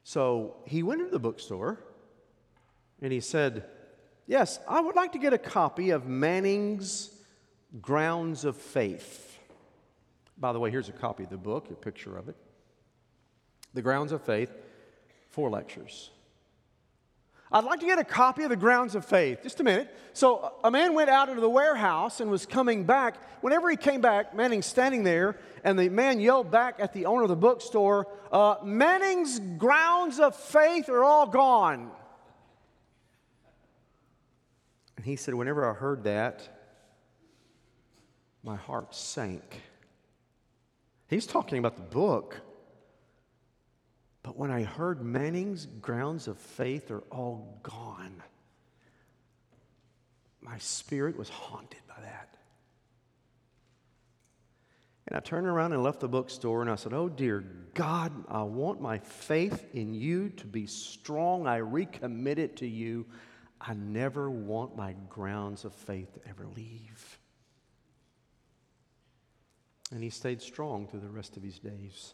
So 0.04 0.56
he 0.66 0.82
went 0.82 1.00
into 1.00 1.12
the 1.12 1.18
bookstore 1.18 1.78
and 3.02 3.12
he 3.12 3.20
said, 3.20 3.64
Yes, 4.26 4.58
I 4.68 4.80
would 4.80 4.94
like 4.94 5.12
to 5.12 5.18
get 5.18 5.32
a 5.32 5.38
copy 5.38 5.90
of 5.90 6.06
Manning's 6.06 7.10
Grounds 7.80 8.44
of 8.44 8.56
Faith. 8.56 9.27
By 10.40 10.52
the 10.52 10.60
way, 10.60 10.70
here's 10.70 10.88
a 10.88 10.92
copy 10.92 11.24
of 11.24 11.30
the 11.30 11.36
book, 11.36 11.68
a 11.70 11.74
picture 11.74 12.16
of 12.16 12.28
it. 12.28 12.36
The 13.74 13.82
Grounds 13.82 14.12
of 14.12 14.22
Faith, 14.22 14.52
four 15.30 15.50
lectures. 15.50 16.10
I'd 17.50 17.64
like 17.64 17.80
to 17.80 17.86
get 17.86 17.98
a 17.98 18.04
copy 18.04 18.42
of 18.42 18.50
the 18.50 18.56
grounds 18.56 18.94
of 18.94 19.06
faith. 19.06 19.42
Just 19.42 19.58
a 19.60 19.64
minute. 19.64 19.94
So, 20.12 20.52
a 20.62 20.70
man 20.70 20.92
went 20.92 21.08
out 21.08 21.30
into 21.30 21.40
the 21.40 21.48
warehouse 21.48 22.20
and 22.20 22.30
was 22.30 22.44
coming 22.44 22.84
back. 22.84 23.16
Whenever 23.40 23.70
he 23.70 23.76
came 23.76 24.02
back, 24.02 24.34
Manning's 24.36 24.66
standing 24.66 25.02
there, 25.02 25.38
and 25.64 25.78
the 25.78 25.88
man 25.88 26.20
yelled 26.20 26.50
back 26.50 26.76
at 26.78 26.92
the 26.92 27.06
owner 27.06 27.22
of 27.22 27.30
the 27.30 27.36
bookstore, 27.36 28.06
uh, 28.30 28.56
Manning's 28.62 29.38
grounds 29.38 30.20
of 30.20 30.36
faith 30.36 30.90
are 30.90 31.02
all 31.02 31.26
gone. 31.26 31.90
And 34.96 35.06
he 35.06 35.16
said, 35.16 35.32
Whenever 35.32 35.68
I 35.68 35.72
heard 35.72 36.04
that, 36.04 36.46
my 38.42 38.56
heart 38.56 38.94
sank. 38.94 39.62
He's 41.08 41.26
talking 41.26 41.58
about 41.58 41.76
the 41.76 41.82
book. 41.82 42.40
But 44.22 44.36
when 44.36 44.50
I 44.50 44.62
heard 44.62 45.02
Manning's 45.02 45.66
grounds 45.66 46.28
of 46.28 46.38
faith 46.38 46.90
are 46.90 47.04
all 47.10 47.60
gone, 47.62 48.22
my 50.42 50.58
spirit 50.58 51.16
was 51.16 51.28
haunted 51.28 51.80
by 51.88 52.02
that. 52.02 52.36
And 55.06 55.16
I 55.16 55.20
turned 55.20 55.46
around 55.46 55.72
and 55.72 55.82
left 55.82 56.00
the 56.00 56.08
bookstore 56.08 56.60
and 56.60 56.70
I 56.70 56.74
said, 56.74 56.92
Oh, 56.92 57.08
dear 57.08 57.42
God, 57.72 58.12
I 58.28 58.42
want 58.42 58.82
my 58.82 58.98
faith 58.98 59.64
in 59.72 59.94
you 59.94 60.28
to 60.30 60.46
be 60.46 60.66
strong. 60.66 61.46
I 61.46 61.60
recommit 61.60 62.36
it 62.36 62.56
to 62.56 62.66
you. 62.66 63.06
I 63.58 63.72
never 63.72 64.30
want 64.30 64.76
my 64.76 64.94
grounds 65.08 65.64
of 65.64 65.72
faith 65.72 66.12
to 66.14 66.28
ever 66.28 66.46
leave. 66.54 67.17
And 69.90 70.02
he 70.02 70.10
stayed 70.10 70.42
strong 70.42 70.86
through 70.86 71.00
the 71.00 71.08
rest 71.08 71.36
of 71.36 71.42
his 71.42 71.58
days. 71.58 72.12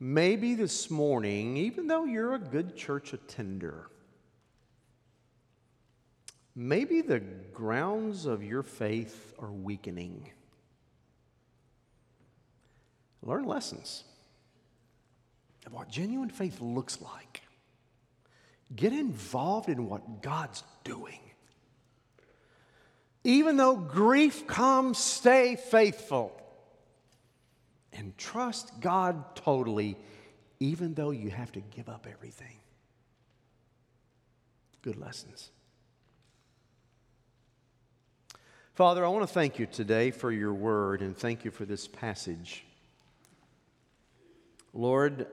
Maybe 0.00 0.54
this 0.54 0.90
morning, 0.90 1.56
even 1.56 1.86
though 1.86 2.04
you're 2.04 2.34
a 2.34 2.38
good 2.38 2.76
church 2.76 3.12
attender, 3.12 3.88
maybe 6.54 7.00
the 7.00 7.20
grounds 7.20 8.26
of 8.26 8.42
your 8.42 8.62
faith 8.62 9.34
are 9.38 9.52
weakening. 9.52 10.30
Learn 13.22 13.46
lessons 13.46 14.04
of 15.66 15.72
what 15.72 15.88
genuine 15.88 16.30
faith 16.30 16.60
looks 16.60 17.00
like. 17.00 17.42
Get 18.74 18.92
involved 18.92 19.68
in 19.68 19.88
what 19.88 20.22
God's 20.22 20.62
doing. 20.84 21.20
Even 23.24 23.56
though 23.56 23.74
grief 23.74 24.46
comes, 24.46 24.98
stay 24.98 25.56
faithful 25.56 26.32
and 27.92 28.16
trust 28.18 28.80
God 28.80 29.34
totally, 29.34 29.96
even 30.60 30.94
though 30.94 31.10
you 31.10 31.30
have 31.30 31.50
to 31.52 31.60
give 31.60 31.88
up 31.88 32.06
everything. 32.10 32.58
Good 34.82 34.96
lessons. 34.96 35.50
Father, 38.74 39.04
I 39.04 39.08
want 39.08 39.26
to 39.26 39.32
thank 39.32 39.58
you 39.58 39.66
today 39.66 40.10
for 40.10 40.30
your 40.30 40.52
word 40.52 41.00
and 41.00 41.16
thank 41.16 41.44
you 41.44 41.50
for 41.50 41.64
this 41.64 41.86
passage. 41.86 42.64
Lord, 44.74 45.28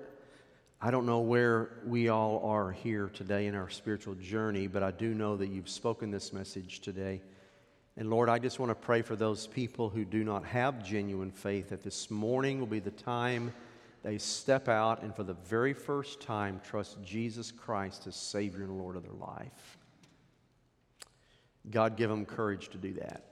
I 0.79 0.91
don't 0.91 1.07
know 1.07 1.19
where 1.19 1.71
we 1.85 2.09
all 2.09 2.45
are 2.45 2.71
here 2.71 3.09
today 3.11 3.47
in 3.47 3.55
our 3.55 3.69
spiritual 3.69 4.13
journey, 4.15 4.67
but 4.67 4.83
I 4.83 4.91
do 4.91 5.13
know 5.13 5.35
that 5.37 5.49
you've 5.49 5.69
spoken 5.69 6.11
this 6.11 6.31
message 6.31 6.81
today. 6.81 7.21
And 7.97 8.09
Lord, 8.09 8.29
I 8.29 8.39
just 8.39 8.59
want 8.59 8.69
to 8.69 8.75
pray 8.75 9.01
for 9.01 9.15
those 9.15 9.47
people 9.47 9.89
who 9.89 10.05
do 10.05 10.23
not 10.23 10.45
have 10.45 10.83
genuine 10.83 11.31
faith 11.31 11.69
that 11.69 11.83
this 11.83 12.09
morning 12.09 12.59
will 12.59 12.67
be 12.67 12.79
the 12.79 12.91
time 12.91 13.53
they 14.03 14.17
step 14.17 14.67
out 14.67 15.03
and 15.03 15.15
for 15.15 15.23
the 15.23 15.33
very 15.33 15.73
first 15.73 16.21
time 16.21 16.59
trust 16.63 17.01
Jesus 17.03 17.51
Christ 17.51 18.07
as 18.07 18.15
Savior 18.15 18.63
and 18.63 18.77
Lord 18.77 18.95
of 18.95 19.03
their 19.03 19.11
life. 19.13 19.77
God, 21.69 21.97
give 21.97 22.09
them 22.09 22.25
courage 22.25 22.69
to 22.69 22.77
do 22.77 22.93
that. 22.93 23.25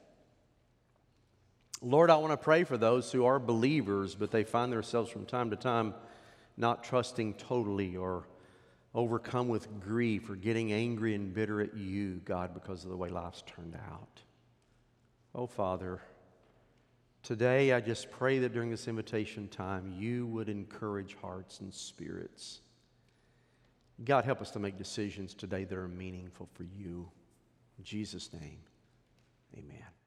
Lord, 1.82 2.10
I 2.10 2.18
want 2.18 2.34
to 2.34 2.38
pray 2.38 2.66
for 2.66 2.78
those 2.78 3.12
who 3.12 3.26
are 3.26 3.40
believers, 3.40 4.14
but 4.14 4.32
they 4.32 4.44
find 4.44 4.72
themselves 4.72 5.10
from 5.10 5.26
time 5.26 5.50
to 5.50 5.56
time 5.56 5.94
not 6.58 6.84
trusting 6.84 7.36
totally 7.36 7.96
or 7.96 8.28
overcome 8.94 9.48
with 9.48 9.80
grief 9.80 10.30
or 10.30 10.36
getting 10.36 10.74
angry 10.74 11.16
and 11.16 11.34
bitter 11.34 11.62
at 11.62 11.76
you, 11.76 12.22
God, 12.26 12.54
because 12.54 12.84
of 12.84 12.90
the 12.90 12.98
way 12.98 13.10
life's 13.10 13.44
turned 13.48 13.76
out. 13.76 14.22
Oh, 15.36 15.46
Father, 15.46 16.02
today 17.22 17.72
I 17.74 17.82
just 17.82 18.10
pray 18.10 18.40
that 18.40 18.54
during 18.54 18.72
this 18.72 18.88
invitation 18.88 19.48
time, 19.48 19.94
you 19.98 20.26
would 20.28 20.50
encourage 20.50 21.16
hearts 21.22 21.60
and 21.60 21.74
spirits. 21.74 22.62
God, 24.04 24.26
help 24.26 24.42
us 24.42 24.52
to 24.52 24.60
make 24.60 24.78
decisions 24.78 25.34
today 25.34 25.66
that 25.66 25.78
are 25.78 25.88
meaningful 25.88 26.50
for 26.54 26.64
you. 26.64 27.10
In 27.78 27.84
Jesus' 27.84 28.32
name, 28.34 28.60
amen. 29.58 29.99